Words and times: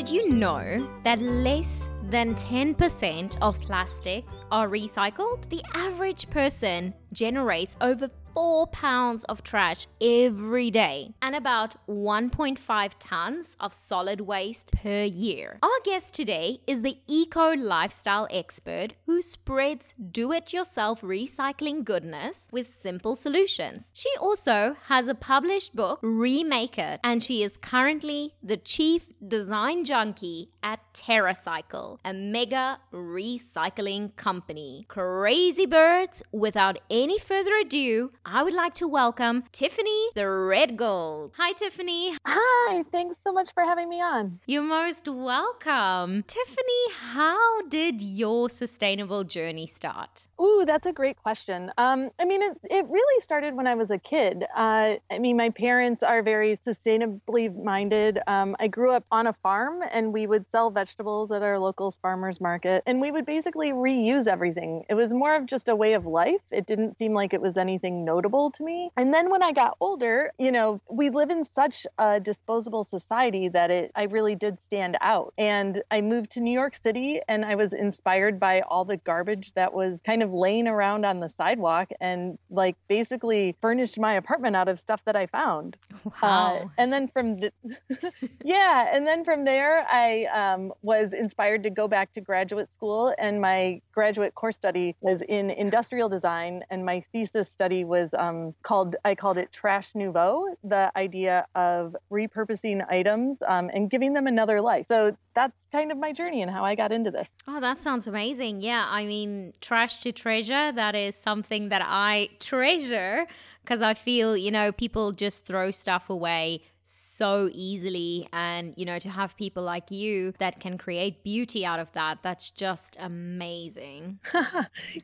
Did 0.00 0.08
you 0.08 0.30
know 0.30 0.62
that 1.04 1.20
less 1.20 1.90
than 2.04 2.34
10% 2.34 3.36
of 3.42 3.60
plastics 3.60 4.32
are 4.50 4.66
recycled? 4.66 5.46
The 5.50 5.60
average 5.74 6.30
person 6.30 6.94
generates 7.12 7.76
over 7.82 8.08
four 8.34 8.66
pounds 8.66 9.24
of 9.24 9.42
trash 9.42 9.86
every 10.00 10.70
day 10.70 11.12
and 11.20 11.34
about 11.34 11.74
1.5 11.86 12.92
tons 12.98 13.56
of 13.58 13.72
solid 13.72 14.20
waste 14.20 14.72
per 14.72 15.04
year. 15.04 15.58
Our 15.62 15.80
guest 15.84 16.14
today 16.14 16.60
is 16.66 16.82
the 16.82 16.98
eco 17.06 17.54
lifestyle 17.54 18.28
expert 18.30 18.94
who 19.06 19.22
spreads 19.22 19.94
do 20.10 20.32
it 20.32 20.52
yourself 20.52 21.00
recycling 21.00 21.84
goodness 21.84 22.48
with 22.52 22.72
simple 22.72 23.16
solutions. 23.16 23.86
She 23.92 24.10
also 24.20 24.76
has 24.86 25.08
a 25.08 25.14
published 25.14 25.74
book, 25.74 25.98
Remake 26.02 26.78
It, 26.78 27.00
and 27.02 27.22
she 27.22 27.42
is 27.42 27.52
currently 27.60 28.34
the 28.42 28.56
chief 28.56 29.08
design 29.26 29.84
junkie 29.84 30.50
at 30.62 30.80
TerraCycle, 30.94 31.98
a 32.04 32.12
mega 32.12 32.78
recycling 32.92 34.14
company. 34.16 34.84
Crazy 34.88 35.66
birds, 35.66 36.22
without 36.32 36.78
any 36.90 37.18
further 37.18 37.54
ado, 37.56 38.12
I 38.32 38.44
would 38.44 38.54
like 38.54 38.74
to 38.74 38.86
welcome 38.86 39.42
Tiffany 39.50 40.10
Threadgould. 40.14 41.32
Hi, 41.36 41.52
Tiffany. 41.52 42.16
Hi, 42.24 42.84
thanks 42.92 43.18
so 43.24 43.32
much 43.32 43.52
for 43.52 43.64
having 43.64 43.88
me 43.88 44.00
on. 44.00 44.38
You're 44.46 44.62
most 44.62 45.08
welcome. 45.08 46.22
Tiffany, 46.28 46.92
how 46.96 47.62
did 47.62 48.00
your 48.00 48.48
sustainable 48.48 49.24
journey 49.24 49.66
start? 49.66 50.28
Ooh, 50.40 50.62
that's 50.64 50.86
a 50.86 50.92
great 50.92 51.20
question. 51.20 51.72
Um, 51.76 52.10
I 52.20 52.24
mean, 52.24 52.40
it, 52.40 52.56
it 52.70 52.86
really 52.88 53.20
started 53.20 53.56
when 53.56 53.66
I 53.66 53.74
was 53.74 53.90
a 53.90 53.98
kid. 53.98 54.44
Uh, 54.54 54.94
I 55.10 55.18
mean, 55.18 55.36
my 55.36 55.50
parents 55.50 56.04
are 56.04 56.22
very 56.22 56.56
sustainably 56.56 57.52
minded. 57.64 58.20
Um, 58.28 58.54
I 58.60 58.68
grew 58.68 58.92
up 58.92 59.06
on 59.10 59.26
a 59.26 59.32
farm 59.42 59.82
and 59.90 60.12
we 60.12 60.28
would 60.28 60.46
sell 60.52 60.70
vegetables 60.70 61.32
at 61.32 61.42
our 61.42 61.58
local 61.58 61.90
farmer's 61.90 62.40
market 62.40 62.84
and 62.86 63.00
we 63.00 63.10
would 63.10 63.26
basically 63.26 63.72
reuse 63.72 64.28
everything. 64.28 64.84
It 64.88 64.94
was 64.94 65.12
more 65.12 65.34
of 65.34 65.46
just 65.46 65.68
a 65.68 65.74
way 65.74 65.94
of 65.94 66.06
life. 66.06 66.42
It 66.52 66.66
didn't 66.66 66.96
seem 66.96 67.12
like 67.12 67.34
it 67.34 67.40
was 67.40 67.56
anything 67.56 68.04
notable 68.10 68.50
to 68.50 68.64
me. 68.64 68.90
And 68.96 69.14
then 69.14 69.30
when 69.30 69.42
I 69.42 69.52
got 69.52 69.76
older, 69.80 70.32
you 70.38 70.50
know, 70.50 70.80
we 70.90 71.10
live 71.10 71.30
in 71.30 71.44
such 71.54 71.86
a 71.98 72.18
disposable 72.18 72.84
society 72.84 73.48
that 73.48 73.70
it 73.70 73.92
I 73.94 74.04
really 74.04 74.34
did 74.34 74.58
stand 74.66 74.96
out. 75.00 75.32
And 75.38 75.82
I 75.90 76.00
moved 76.00 76.32
to 76.32 76.40
New 76.40 76.56
York 76.62 76.74
City 76.74 77.20
and 77.28 77.44
I 77.44 77.54
was 77.54 77.72
inspired 77.72 78.40
by 78.40 78.62
all 78.62 78.84
the 78.84 78.96
garbage 78.96 79.52
that 79.54 79.72
was 79.72 80.00
kind 80.04 80.22
of 80.24 80.32
laying 80.32 80.66
around 80.66 81.04
on 81.04 81.20
the 81.20 81.28
sidewalk 81.28 81.88
and 82.00 82.38
like 82.50 82.76
basically 82.88 83.56
furnished 83.62 83.98
my 83.98 84.14
apartment 84.14 84.56
out 84.56 84.68
of 84.68 84.80
stuff 84.80 85.00
that 85.04 85.16
I 85.16 85.26
found. 85.26 85.76
Wow. 86.22 86.62
Uh, 86.64 86.68
and 86.78 86.92
then 86.92 87.08
from 87.08 87.40
the 87.40 87.52
yeah, 88.44 88.88
and 88.94 89.06
then 89.06 89.24
from 89.24 89.44
there 89.44 89.86
I 89.88 90.24
um, 90.42 90.72
was 90.82 91.12
inspired 91.12 91.62
to 91.62 91.70
go 91.70 91.86
back 91.88 92.12
to 92.14 92.20
graduate 92.20 92.68
school 92.76 93.14
and 93.18 93.40
my 93.40 93.80
graduate 93.92 94.34
course 94.34 94.56
study 94.56 94.96
was 95.00 95.20
in 95.22 95.50
industrial 95.50 96.08
design 96.08 96.64
and 96.70 96.84
my 96.84 97.04
thesis 97.12 97.48
study 97.48 97.84
was 97.84 97.99
um, 98.16 98.54
called 98.62 98.96
I 99.04 99.14
called 99.14 99.38
it 99.38 99.52
trash 99.52 99.94
nouveau, 99.94 100.54
the 100.64 100.90
idea 100.96 101.46
of 101.54 101.96
repurposing 102.10 102.88
items 102.90 103.38
um, 103.46 103.70
and 103.72 103.90
giving 103.90 104.12
them 104.12 104.26
another 104.26 104.60
life. 104.60 104.86
So 104.88 105.16
that's 105.34 105.52
kind 105.72 105.92
of 105.92 105.98
my 105.98 106.12
journey 106.12 106.42
and 106.42 106.50
how 106.50 106.64
I 106.64 106.74
got 106.74 106.92
into 106.92 107.10
this. 107.10 107.28
Oh, 107.46 107.60
that 107.60 107.80
sounds 107.80 108.06
amazing. 108.06 108.62
Yeah, 108.62 108.86
I 108.88 109.04
mean, 109.04 109.52
trash 109.60 110.00
to 110.02 110.12
treasure, 110.12 110.72
that 110.72 110.94
is 110.94 111.14
something 111.14 111.68
that 111.68 111.82
I 111.84 112.30
treasure 112.40 113.26
because 113.62 113.82
I 113.82 113.94
feel, 113.94 114.36
you 114.36 114.50
know, 114.50 114.72
people 114.72 115.12
just 115.12 115.44
throw 115.44 115.70
stuff 115.70 116.10
away 116.10 116.62
so 116.90 117.48
easily. 117.52 118.28
And 118.32 118.74
you 118.76 118.84
know 118.84 118.98
to 118.98 119.10
have 119.10 119.36
people 119.36 119.62
like 119.62 119.90
you 119.90 120.32
that 120.38 120.60
can 120.60 120.76
create 120.78 121.22
beauty 121.22 121.64
out 121.64 121.78
of 121.78 121.92
that 121.92 122.18
that's 122.22 122.50
just 122.50 122.96
amazing. 123.00 124.18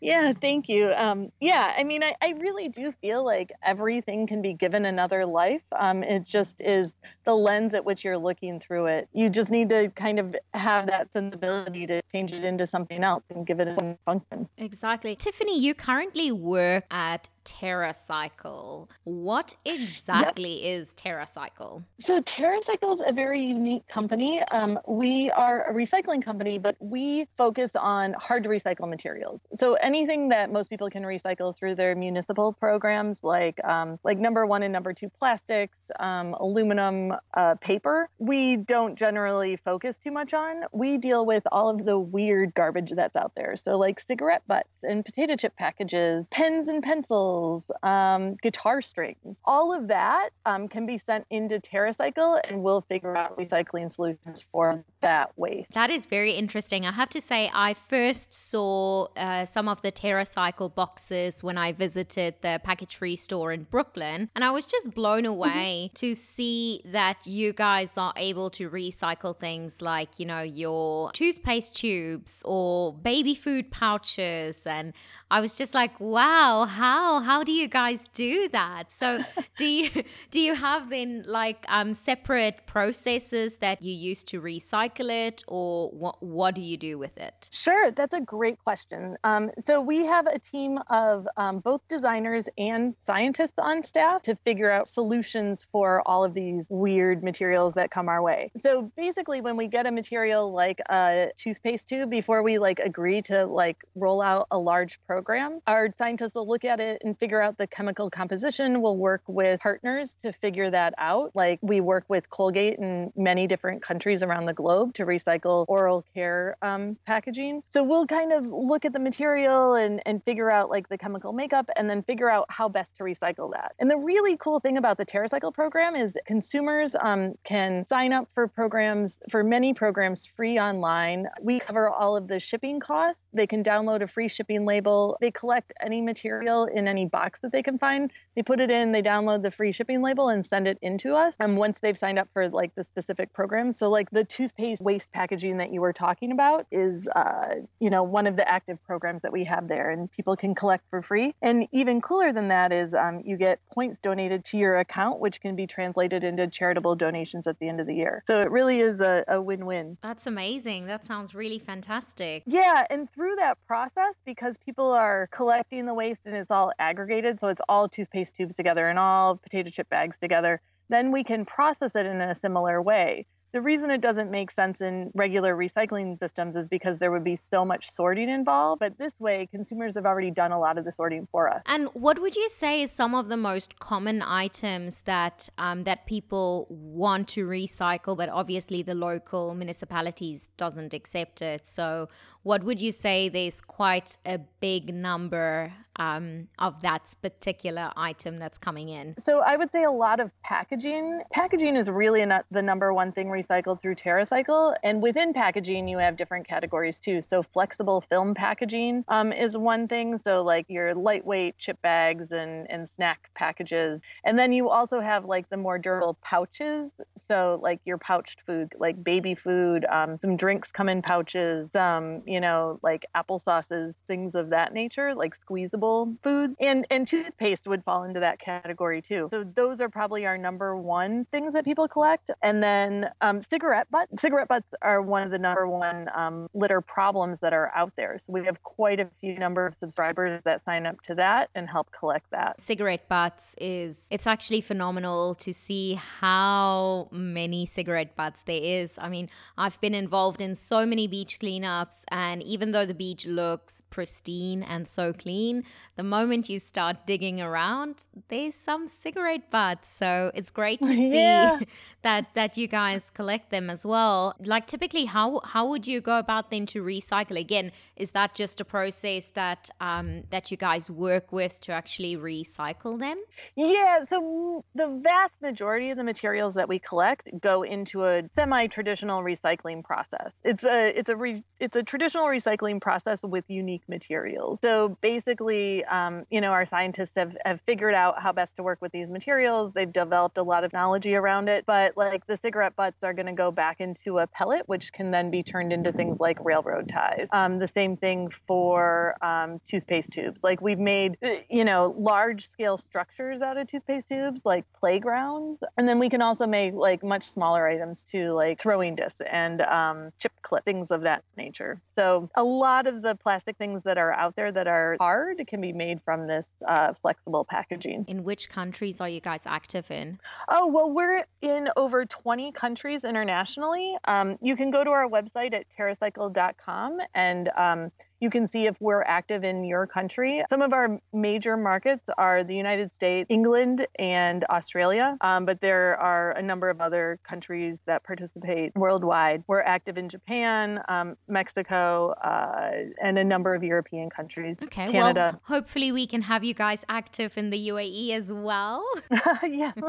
Yeah 0.01 0.33
thank 0.33 0.69
you. 0.69 0.93
Um, 0.97 1.31
yeah 1.41 1.75
i 1.77 1.85
mean 1.85 2.03
I, 2.03 2.15
I 2.21 2.31
really 2.39 2.69
do 2.69 2.93
feel 3.01 3.25
like 3.25 3.53
everything 3.63 4.27
can 4.27 4.43
be 4.43 4.53
given 4.53 4.85
another 4.85 5.25
life. 5.25 5.63
Um, 5.79 6.03
it 6.03 6.25
just 6.25 6.61
is 6.61 6.95
the 7.25 7.35
lens 7.35 7.75
at 7.75 7.85
which 7.85 8.05
you're 8.05 8.19
looking 8.19 8.61
through 8.61 8.87
it. 8.87 9.09
You 9.13 9.31
just 9.31 9.51
need 9.51 9.69
to 9.71 9.91
kind 9.91 10.19
of 10.19 10.35
have 10.55 10.87
that 10.87 11.09
sensibility 11.13 11.87
to 11.87 12.03
change 12.13 12.33
it 12.33 12.45
into 12.45 12.67
something 12.67 13.03
else 13.03 13.23
and 13.31 13.47
give 13.47 13.61
it 13.61 13.69
a 13.69 13.97
function. 14.05 14.49
Exactly. 14.59 15.17
Tiffany 15.17 15.59
you 15.59 15.75
currently 15.75 16.33
work 16.33 16.85
at 16.91 17.29
TerraCycle. 17.47 18.89
What 19.05 19.55
exactly 19.65 20.65
yep. 20.65 20.81
is 20.81 20.95
TerraCycle? 20.95 21.83
So, 22.01 22.21
TerraCycle 22.21 22.95
is 22.95 23.01
a 23.07 23.13
very 23.13 23.41
unique 23.41 23.87
company. 23.87 24.43
Um, 24.51 24.79
we 24.87 25.31
are 25.31 25.71
a 25.71 25.73
recycling 25.73 26.25
company, 26.25 26.59
but 26.59 26.77
we 26.81 27.29
focus 27.39 27.71
on 27.77 28.15
hard 28.15 28.43
to 28.43 28.49
recycle 28.49 28.89
materials. 28.89 29.41
So, 29.55 29.75
anything 29.75 30.29
that 30.31 30.53
most 30.53 30.69
people 30.69 30.91
can 30.91 31.05
recycle 31.05 31.57
through 31.57 31.77
their 31.77 31.95
municipal 31.95 32.53
programs, 32.53 33.19
like 33.23 33.63
um, 33.65 33.99
like 34.03 34.19
number 34.19 34.45
one 34.45 34.65
and 34.65 34.73
number 34.73 34.93
two 34.93 35.09
plastics, 35.09 35.79
um, 36.01 36.35
aluminum, 36.35 37.15
uh, 37.35 37.55
paper, 37.61 38.09
we 38.19 38.57
don't 38.57 38.97
generally 38.97 39.57
focus 39.65 39.99
too 40.03 40.11
much 40.11 40.35
on. 40.35 40.63
We 40.73 40.99
deal 40.99 41.25
with 41.25 41.45
all 41.53 41.71
of 41.71 41.85
the 41.85 41.99
weird 41.99 42.55
garbage 42.55 42.91
that's 42.91 43.15
out 43.15 43.33
there. 43.37 43.57
So, 43.57 43.79
like 43.79 44.01
cigarette 44.01 44.43
butts 44.49 44.69
and 44.83 45.05
potato 45.05 45.37
chip 45.37 45.57
packages, 45.57 46.27
pens 46.33 46.67
and 46.67 46.83
pencils, 46.83 47.36
um, 47.83 48.35
guitar 48.43 48.81
strings, 48.83 49.39
all 49.45 49.73
of 49.73 49.89
that 49.89 50.31
um, 50.45 50.69
can 50.69 50.87
be 50.87 50.99
sent 50.99 51.25
into 51.31 51.59
TerraCycle 51.61 52.41
and 52.45 52.63
we'll 52.63 52.83
figure 52.83 53.17
out 53.17 53.39
recycling 53.39 53.91
solutions 53.93 54.45
for 54.53 54.85
that 55.01 55.31
waste. 55.37 55.73
That 55.73 55.91
is 55.91 56.07
very 56.07 56.33
interesting. 56.33 56.85
I 56.85 56.93
have 56.93 57.09
to 57.11 57.21
say, 57.21 57.51
I 57.53 57.75
first 57.75 58.33
saw 58.33 59.09
uh, 59.17 59.45
some 59.45 59.69
of 59.69 59.83
the 59.83 59.93
TerraCycle 59.93 60.75
boxes 60.75 61.43
when 61.43 61.59
I 61.59 61.73
visited 61.73 62.35
the 62.43 62.61
package 62.63 62.97
free 62.97 63.17
store 63.17 63.53
in 63.53 63.65
Brooklyn, 63.65 64.31
and 64.35 64.43
I 64.45 64.51
was 64.51 64.67
just 64.67 64.93
blown 64.95 65.25
mm-hmm. 65.25 65.33
away 65.33 65.91
to 65.95 66.15
see 66.15 66.81
that 66.85 67.27
you 67.27 67.53
guys 67.53 67.97
are 67.97 68.13
able 68.17 68.51
to 68.51 68.69
recycle 68.71 69.37
things 69.37 69.83
like, 69.83 70.19
you 70.19 70.27
know, 70.27 70.43
your 70.43 71.13
toothpaste 71.13 71.77
tubes 71.77 72.43
or 72.45 72.93
baby 72.93 73.35
food 73.35 73.71
pouches. 73.71 74.67
And 74.67 74.93
I 75.31 75.41
was 75.41 75.57
just 75.57 75.75
like, 75.75 75.99
wow, 76.01 76.65
how? 76.65 77.21
How 77.27 77.43
do 77.43 77.51
you 77.51 77.67
guys 77.67 78.09
do 78.13 78.49
that? 78.51 78.93
So 78.93 79.19
do 79.59 79.65
you 79.65 79.91
do 80.31 80.41
you 80.41 80.55
have 80.55 80.91
then 80.91 81.25
like 81.27 81.67
um 81.69 81.93
separate 81.93 82.67
processes 82.67 83.57
that 83.57 83.83
you 83.83 83.93
use 83.93 84.23
to 84.31 84.41
recycle 84.41 85.11
it 85.27 85.43
or 85.49 85.91
what 85.91 86.23
what 86.23 86.55
do 86.55 86.61
you 86.61 86.77
do 86.77 86.99
with 86.99 87.19
it? 87.19 87.49
Sure, 87.51 87.91
that's 87.91 88.15
a 88.15 88.21
great 88.21 88.63
question. 88.63 89.17
Um, 89.25 89.51
so 89.59 89.81
we 89.81 90.07
have 90.07 90.29
a 90.29 90.39
team 90.39 90.79
of 90.89 91.27
um, 91.37 91.59
both 91.59 91.81
designers 91.89 92.49
and 92.59 92.95
scientists 93.05 93.59
on 93.59 93.83
staff 93.83 94.23
to 94.23 94.37
figure 94.45 94.71
out 94.71 94.89
solutions 94.89 95.67
for 95.73 96.03
all 96.07 96.23
of 96.23 96.33
these 96.33 96.69
weird 96.71 97.25
materials 97.25 97.75
that 97.75 97.91
come 97.91 98.09
our 98.09 98.23
way. 98.23 98.53
So 98.63 98.93
basically 98.97 99.41
when 99.41 99.57
we 99.57 99.67
get 99.67 99.85
a 99.85 99.91
material 99.91 100.53
like 100.53 100.81
a 100.91 101.33
toothpaste 101.37 101.89
tube 101.89 102.09
before 102.09 102.45
we 102.45 102.61
like 102.61 102.79
agree 102.79 103.21
to 103.23 103.47
like 103.47 103.83
roll 103.97 104.23
out 104.23 104.47
a 104.53 104.59
large 104.59 105.01
program. 105.09 105.61
Our 105.67 105.89
scientists 105.99 106.37
will 106.37 106.47
look 106.47 106.65
at 106.65 106.79
it 106.79 107.03
and 107.05 107.16
figure 107.19 107.41
out 107.43 107.59
the 107.59 107.67
chemical 107.67 108.11
composition. 108.11 108.81
We'll 108.81 108.97
work 108.97 109.23
with 109.27 109.61
partners 109.61 110.17
to 110.23 110.33
figure 110.33 110.71
that 110.71 110.95
out. 110.99 111.33
Like 111.35 111.59
we 111.63 111.81
work 111.81 112.05
with 112.09 112.29
Colgate 112.31 112.79
in 112.79 113.13
many 113.17 113.47
different 113.47 113.83
countries 113.83 114.23
around 114.23 114.47
the 114.47 114.53
globe 114.53 114.95
to 114.95 115.05
recycle 115.05 115.65
oral 115.69 116.05
care 116.15 116.57
um, 116.63 116.97
packaging. 117.07 117.63
So 117.69 117.83
we'll 117.83 118.07
kind 118.07 118.33
of 118.33 118.47
look 118.47 118.85
at 118.85 118.93
the 118.93 119.01
material 119.01 119.75
and, 119.75 120.01
and 120.07 120.23
figure 120.25 120.51
out 120.51 120.71
like 120.71 120.89
the 120.89 120.99
chemical 120.99 121.33
makeup 121.33 121.69
and 121.77 121.89
then 121.89 122.03
figure 122.03 122.31
out 122.31 122.47
how 122.49 122.69
best 122.69 122.97
to 122.99 123.05
recycle 123.05 123.53
that. 123.53 123.75
And 123.79 123.91
the 123.91 123.97
really 123.97 124.37
cool 124.37 124.61
thing 124.61 124.77
about 124.77 124.99
the 124.99 125.07
TerraCycle 125.07 125.55
program 125.55 125.97
is 125.97 126.17
consumers 126.27 126.95
um, 127.01 127.35
can 127.45 127.87
sign 127.89 128.13
up 128.13 128.29
for 128.35 128.49
programs, 128.49 129.19
for 129.31 129.43
many 129.43 129.75
programs 129.75 130.27
free 130.37 130.59
online. 130.59 131.27
We 131.43 131.61
cover 131.61 131.89
all 131.89 132.17
of 132.17 132.29
the 132.29 132.41
shipping 132.41 132.81
costs. 132.81 133.23
They 133.33 133.47
can 133.47 133.63
download 133.63 134.03
a 134.03 134.09
free 134.09 134.29
shipping 134.29 134.65
label 134.65 135.17
they 135.21 135.31
collect 135.31 135.73
any 135.81 136.03
material 136.03 136.65
in 136.67 136.89
any 136.89 137.06
any 137.07 137.09
box 137.09 137.41
that 137.41 137.53
they 137.53 137.63
can 137.63 137.79
find. 137.79 138.13
They 138.35 138.43
put 138.43 138.61
it 138.61 138.71
in, 138.71 138.93
they 138.93 139.03
download 139.03 139.43
the 139.43 139.51
free 139.51 139.73
shipping 139.73 140.03
label 140.03 140.29
and 140.29 140.45
send 140.45 140.69
it 140.69 140.79
into 140.83 141.15
us. 141.15 141.37
And 141.41 141.57
once 141.57 141.79
they've 141.81 141.97
signed 141.97 142.19
up 142.19 142.29
for 142.33 142.49
like 142.49 142.75
the 142.75 142.85
specific 142.85 143.33
program, 143.33 143.73
so 143.73 143.91
like 143.91 144.11
the 144.11 144.25
toothpaste 144.25 144.83
waste 144.83 145.11
packaging 145.13 145.59
that 145.59 145.73
you 145.73 145.81
were 145.81 145.93
talking 145.93 146.33
about 146.33 146.67
is, 146.71 147.09
uh, 147.09 147.57
you 147.81 147.91
know, 147.91 148.03
one 148.03 148.27
of 148.27 148.37
the 148.37 148.49
active 148.49 148.79
programs 148.85 149.23
that 149.23 149.33
we 149.33 149.45
have 149.45 149.69
there, 149.69 149.91
and 149.91 150.11
people 150.11 150.37
can 150.37 150.55
collect 150.55 150.85
for 150.91 151.03
free. 151.03 151.35
And 151.43 151.69
even 151.73 152.01
cooler 152.01 152.33
than 152.33 152.49
that 152.49 152.73
is 152.73 152.95
um, 152.95 153.23
you 153.25 153.37
get 153.37 153.61
points 153.73 153.99
donated 154.01 154.45
to 154.47 154.59
your 154.59 154.79
account, 154.79 155.21
which 155.21 155.41
can 155.41 155.57
be 155.57 155.67
translated 155.67 156.25
into 156.25 156.47
charitable 156.49 156.97
donations 156.97 157.47
at 157.47 157.59
the 157.59 157.69
end 157.69 157.81
of 157.81 157.87
the 157.87 157.95
year. 157.95 158.23
So 158.27 158.43
it 158.43 158.51
really 158.51 158.81
is 158.81 159.01
a, 159.01 159.25
a 159.29 159.41
win 159.41 159.67
win. 159.67 159.97
That's 160.03 160.27
amazing. 160.27 160.87
That 160.87 161.05
sounds 161.07 161.35
really 161.35 161.59
fantastic. 161.59 162.43
Yeah. 162.47 162.85
And 162.91 163.11
through 163.13 163.37
that 163.37 163.59
process, 163.67 164.15
because 164.25 164.57
people 164.59 164.93
are 164.93 165.29
collecting 165.31 165.87
the 165.87 165.95
waste 165.95 166.23
and 166.25 166.35
it's 166.35 166.51
all 166.51 166.73
aggregated, 166.87 167.41
so 167.41 167.49
it's 167.49 167.61
all 167.69 167.89
toothpaste 167.89 168.37
tubes 168.37 168.57
together 168.57 168.89
and 168.89 168.99
all 168.99 169.37
potato 169.37 169.71
chip 169.71 169.89
bags 169.89 170.17
together, 170.19 170.61
then 170.89 171.11
we 171.11 171.25
can 171.25 171.45
process 171.45 171.97
it 171.97 172.07
in 172.07 172.21
a 172.21 172.35
similar 172.35 172.81
way. 172.81 173.27
The 173.53 173.63
reason 173.63 173.91
it 173.91 174.03
doesn't 174.03 174.31
make 174.31 174.51
sense 174.51 174.83
in 174.83 175.11
regular 175.15 175.57
recycling 175.57 176.19
systems 176.19 176.57
is 176.57 176.69
because 176.69 176.99
there 176.99 177.11
would 177.11 177.25
be 177.25 177.37
so 177.37 177.65
much 177.65 177.91
sorting 177.91 178.29
involved. 178.29 178.81
But 178.81 178.99
this 178.99 179.15
way, 179.19 179.49
consumers 179.51 179.95
have 179.95 180.05
already 180.05 180.31
done 180.31 180.53
a 180.53 180.61
lot 180.61 180.77
of 180.77 180.85
the 180.85 180.93
sorting 180.93 181.27
for 181.33 181.49
us. 181.49 181.63
And 181.65 181.89
what 181.95 182.19
would 182.19 182.37
you 182.37 182.51
say 182.51 182.83
is 182.83 182.91
some 182.91 183.15
of 183.15 183.29
the 183.29 183.37
most 183.37 183.79
common 183.79 184.21
items 184.21 185.03
that 185.03 185.49
um, 185.57 185.85
that 185.85 186.07
people 186.07 186.67
want 186.69 187.29
to 187.29 187.47
recycle, 187.47 188.15
but 188.15 188.29
obviously 188.29 188.83
the 188.83 188.95
local 188.95 189.55
municipalities 189.55 190.51
doesn't 190.59 190.93
accept 190.93 191.41
it? 191.41 191.67
So, 191.67 192.11
what 192.43 192.63
would 192.63 192.83
you 192.83 192.93
say 192.93 193.31
there's 193.31 193.63
quite 193.63 194.19
a 194.27 194.39
big 194.61 194.95
number 194.95 195.73
um, 195.99 196.49
of 196.59 196.83
that 196.83 197.15
particular 197.23 197.91
item 197.97 198.37
that's 198.37 198.59
coming 198.59 198.89
in? 198.89 199.15
So 199.19 199.41
I 199.41 199.57
would 199.57 199.73
say 199.73 199.85
a 199.85 199.91
lot 199.91 200.21
of 200.21 200.31
packaging. 200.43 201.23
Packaging 201.31 201.77
is 201.77 201.89
really 201.89 202.25
not 202.25 202.45
the 202.51 202.63
number 202.63 202.93
one 202.93 203.13
thing 203.13 203.29
recycled 203.29 203.81
through 203.81 203.97
TerraCycle, 203.97 204.77
and 204.83 205.03
within 205.03 205.33
packaging 205.33 205.89
you 205.89 205.99
have 205.99 206.17
different 206.17 206.47
categories 206.47 206.99
too. 206.99 207.21
So 207.21 207.43
flexible 207.43 208.05
film 208.09 208.35
packaging 208.35 209.05
um, 209.09 209.33
is 209.33 209.57
one 209.57 209.89
thing. 209.89 210.19
So 210.19 210.43
like 210.43 210.67
your 210.69 210.95
lightweight 210.95 211.59
chip 211.59 211.81
bags 211.83 212.31
and 212.31 212.71
and 212.71 212.89
snack 212.97 213.31
packages, 213.35 214.01
and 214.25 214.39
then 214.39 214.53
you 214.53 214.69
also 214.69 215.01
have 215.01 215.25
like 215.25 215.49
the 215.49 215.57
more 215.57 215.79
durable 215.79 216.19
pouches. 216.23 216.93
So 217.29 217.59
like 217.63 217.81
your 217.85 217.99
pouched 217.99 218.43
food, 218.47 218.75
like 218.79 219.03
baby 219.03 219.35
food, 219.35 219.85
um, 219.87 220.19
some 220.19 220.37
drinks 220.37 220.71
come 220.71 220.89
in 220.89 221.03
pouches, 221.03 221.71
some 221.73 222.23
you 222.27 222.41
know 222.41 222.79
like 222.83 223.07
applesauces, 223.15 223.95
things 224.07 224.35
of 224.35 224.51
that 224.51 224.73
nature, 224.73 225.15
like 225.15 225.35
squeezable 225.35 225.86
foods 226.23 226.55
and 226.61 226.87
and 226.91 227.07
toothpaste 227.07 227.67
would 227.67 227.85
fall 227.85 228.05
into 228.05 228.21
that 228.21 228.39
category 228.39 229.03
too. 229.03 229.29
So 229.31 229.45
those 229.55 229.81
are 229.81 229.89
probably 229.89 230.27
our 230.27 230.39
number 230.39 230.77
one 230.77 231.27
things 231.33 231.53
that 231.55 231.65
people 231.65 231.89
collect. 231.89 232.31
And 232.43 232.63
then 232.63 233.11
um, 233.21 233.43
cigarette 233.51 233.91
butts 233.91 234.21
cigarette 234.21 234.49
butts 234.49 234.69
are 234.83 235.03
one 235.03 235.23
of 235.23 235.31
the 235.31 235.39
number 235.39 235.69
one 235.69 236.09
um, 236.15 236.49
litter 236.55 236.81
problems 236.81 237.41
that 237.41 237.53
are 237.53 237.73
out 237.75 237.93
there. 237.97 238.19
So 238.19 238.33
we 238.33 238.45
have 238.45 238.63
quite 238.63 239.01
a 239.01 239.09
few 239.21 239.39
number 239.39 239.67
of 239.67 239.75
subscribers 239.75 240.43
that 240.45 240.65
sign 240.65 240.87
up 240.87 241.01
to 241.03 241.15
that 241.17 241.51
and 241.55 241.69
help 241.69 241.89
collect 241.99 242.31
that. 242.31 242.61
Cigarette 242.61 243.09
butts 243.09 243.55
is 243.61 244.09
it's 244.11 244.27
actually 244.27 244.61
phenomenal 244.61 245.35
to 245.37 245.53
see 245.53 245.95
how 245.95 247.09
many 247.11 247.67
cigarette 247.67 248.17
butts 248.17 248.43
there 248.43 248.61
is. 248.63 248.99
I 248.99 249.09
mean 249.09 249.29
i've 249.59 249.81
been 249.81 249.95
involved 249.95 250.41
in 250.41 250.55
so 250.55 250.87
many 250.87 251.07
beach 251.07 251.39
cleanups 251.41 251.97
and 252.09 252.43
even 252.43 252.73
though 252.73 252.87
the 252.87 252.95
beach 252.95 253.27
looks 253.27 253.83
pristine 253.91 254.63
and 254.63 254.87
so 254.87 255.13
clean 255.13 255.65
the 255.97 256.03
moment 256.03 256.49
you 256.49 256.59
start 256.59 257.07
digging 257.07 257.41
around, 257.41 258.05
there's 258.29 258.55
some 258.55 258.87
cigarette 258.87 259.51
butts. 259.51 259.91
So 259.91 260.31
it's 260.35 260.51
great 260.51 260.81
to 260.83 260.95
see 261.13 261.67
that 262.03 262.27
that 262.35 262.57
you 262.57 262.69
guys 262.69 263.03
collect 263.15 263.51
them 263.51 263.71
as 263.71 263.85
well. 263.85 264.35
Like 264.39 264.67
typically, 264.67 265.07
how 265.07 265.41
how 265.45 265.67
would 265.69 265.87
you 265.87 266.01
go 266.01 266.19
about 266.19 266.51
then 266.51 266.67
to 266.67 266.83
recycle? 266.83 267.39
Again, 267.41 267.73
is 267.97 268.11
that 268.13 268.35
just 268.35 268.61
a 268.61 268.65
process 268.65 269.29
that 269.29 269.71
um, 269.81 270.25
that 270.31 270.51
you 270.51 270.57
guys 270.57 270.91
work 270.91 271.33
with 271.33 271.61
to 271.63 271.73
actually 271.73 272.17
recycle 272.17 272.99
them? 272.99 273.19
Yeah. 273.55 274.05
So 274.05 274.65
the 274.75 274.89
vast 275.03 275.41
majority 275.41 275.91
of 275.91 275.97
the 275.97 276.05
materials 276.05 276.55
that 276.55 276.69
we 276.69 276.79
collect 276.79 277.29
go 277.41 277.63
into 277.63 278.05
a 278.05 278.23
semi-traditional 278.39 279.23
recycling 279.23 279.83
process. 279.83 280.31
It's 280.45 280.65
a 280.65 280.99
it's 280.99 281.09
a 281.09 281.17
re, 281.17 281.43
it's 281.59 281.77
a 281.77 281.83
traditional 281.83 282.27
recycling 282.27 282.81
process 282.81 283.19
with 283.23 283.45
unique 283.49 283.87
materials. 283.89 284.59
So 284.61 284.97
basically 285.01 285.66
um, 285.85 286.25
you 286.31 286.41
know, 286.41 286.51
our 286.51 286.67
scientists 286.67 287.13
have, 287.17 287.37
have 287.45 287.61
figured 287.67 287.95
out 287.95 288.23
how 288.23 288.33
best 288.33 288.57
to 288.57 288.63
work 288.63 288.79
with 288.81 288.93
these 288.93 289.09
materials. 289.09 289.73
They've 289.73 289.93
developed 289.93 290.39
a 290.39 290.43
lot 290.43 290.65
of 290.65 290.73
knowledge 290.73 291.07
around 291.07 291.49
it. 291.49 291.65
But 291.67 291.97
like 291.97 292.27
the 292.27 292.37
cigarette 292.37 292.77
butts 292.77 293.03
are 293.03 293.13
going 293.13 293.27
to 293.27 293.33
go 293.33 293.51
back 293.51 293.81
into 293.81 294.19
a 294.19 294.27
pellet, 294.27 294.69
which 294.69 294.93
can 294.93 295.11
then 295.11 295.31
be 295.31 295.43
turned 295.43 295.73
into 295.73 295.93
things 295.93 296.21
like 296.21 296.39
railroad 296.45 296.89
ties. 296.89 297.29
Um, 297.33 297.59
the 297.59 297.69
same 297.69 297.97
thing 297.97 298.31
for 298.47 299.15
um, 299.23 299.61
toothpaste 299.69 300.13
tubes. 300.13 300.43
Like 300.43 300.61
we've 300.61 300.79
made, 300.79 301.17
uh, 301.23 301.37
you 301.49 301.65
know, 301.65 301.95
large 301.99 302.49
scale 302.51 302.79
structures 302.79 303.43
out 303.43 303.57
of 303.57 303.69
toothpaste 303.71 304.09
tubes, 304.09 304.43
like 304.45 304.65
playgrounds. 304.79 305.59
And 305.77 305.89
then 305.89 305.99
we 305.99 306.09
can 306.09 306.23
also 306.23 306.47
make 306.47 306.75
like 306.75 307.03
much 307.03 307.29
smaller 307.29 307.67
items 307.67 308.05
too, 308.05 308.31
like 308.33 308.61
throwing 308.61 308.95
discs 308.95 309.21
and 309.31 309.61
um, 309.63 310.11
chip 310.19 310.33
clip, 310.43 310.65
things 310.65 310.89
of 310.91 311.03
that 311.03 311.23
nature. 311.37 311.81
So 311.97 312.29
a 312.35 312.45
lot 312.45 312.87
of 312.87 313.03
the 313.03 313.15
plastic 313.15 313.57
things 313.57 313.83
that 313.85 313.99
are 313.99 314.13
out 314.13 314.37
there 314.37 314.53
that 314.53 314.67
are 314.67 314.97
hard 315.01 315.43
can 315.47 315.56
be 315.61 315.73
made 315.73 316.01
from 316.05 316.27
this 316.27 316.47
uh, 316.67 316.93
flexible 317.01 317.45
packaging. 317.45 318.05
In 318.09 318.25
which 318.25 318.49
countries 318.49 319.01
are 319.01 319.09
you 319.09 319.21
guys 319.21 319.43
active 319.47 319.91
in? 319.91 320.19
Oh, 320.49 320.67
well, 320.67 320.91
we're 320.91 321.25
in 321.43 321.69
over 321.77 322.05
20 322.05 322.53
countries 322.53 323.05
internationally. 323.05 323.97
Um, 324.05 324.39
you 324.41 324.57
can 324.57 324.71
go 324.71 324.85
to 324.85 324.91
our 324.91 325.09
website 325.09 325.55
at 325.55 325.67
terracycle.com 325.79 327.01
and 327.15 327.51
um, 327.57 327.93
you 328.21 328.31
can 328.31 328.47
see 328.47 328.67
if 328.67 328.77
we're 328.81 329.03
active 329.03 329.45
in 329.45 329.65
your 329.65 329.87
country. 329.87 330.43
Some 330.51 330.63
of 330.63 330.73
our 330.73 331.01
major 331.13 331.57
markets 331.57 332.05
are 332.17 332.45
the 332.45 332.55
United 332.55 332.91
States, 332.93 333.27
England, 333.31 333.87
and 333.99 334.45
Australia, 334.45 335.17
um, 335.21 335.45
but 335.45 335.61
there 335.61 335.99
are 335.99 336.33
a 336.33 336.43
number 336.43 336.71
of 336.71 336.81
other 336.81 337.19
countries 337.23 337.79
that 337.87 338.05
participate 338.05 338.73
worldwide. 338.75 339.45
We're 339.47 339.63
active 339.63 339.99
in 339.99 340.09
Japan, 340.09 340.81
um, 340.89 341.17
Mexico, 341.29 342.11
uh, 342.23 342.71
and 343.03 343.19
a 343.19 343.25
number 343.25 343.55
of 343.55 343.63
European 343.63 344.11
countries. 344.11 344.57
Okay, 344.63 344.91
Canada. 344.91 345.41
well, 345.49 345.59
hopefully 345.59 345.93
we 345.93 346.07
can 346.07 346.23
have 346.23 346.45
you 346.45 346.55
guys 346.55 346.85
active 346.89 347.37
in 347.37 347.51
the 347.51 347.69
UAE 347.69 348.11
as 348.13 348.33
well. 348.33 348.85
yeah. 349.43 349.73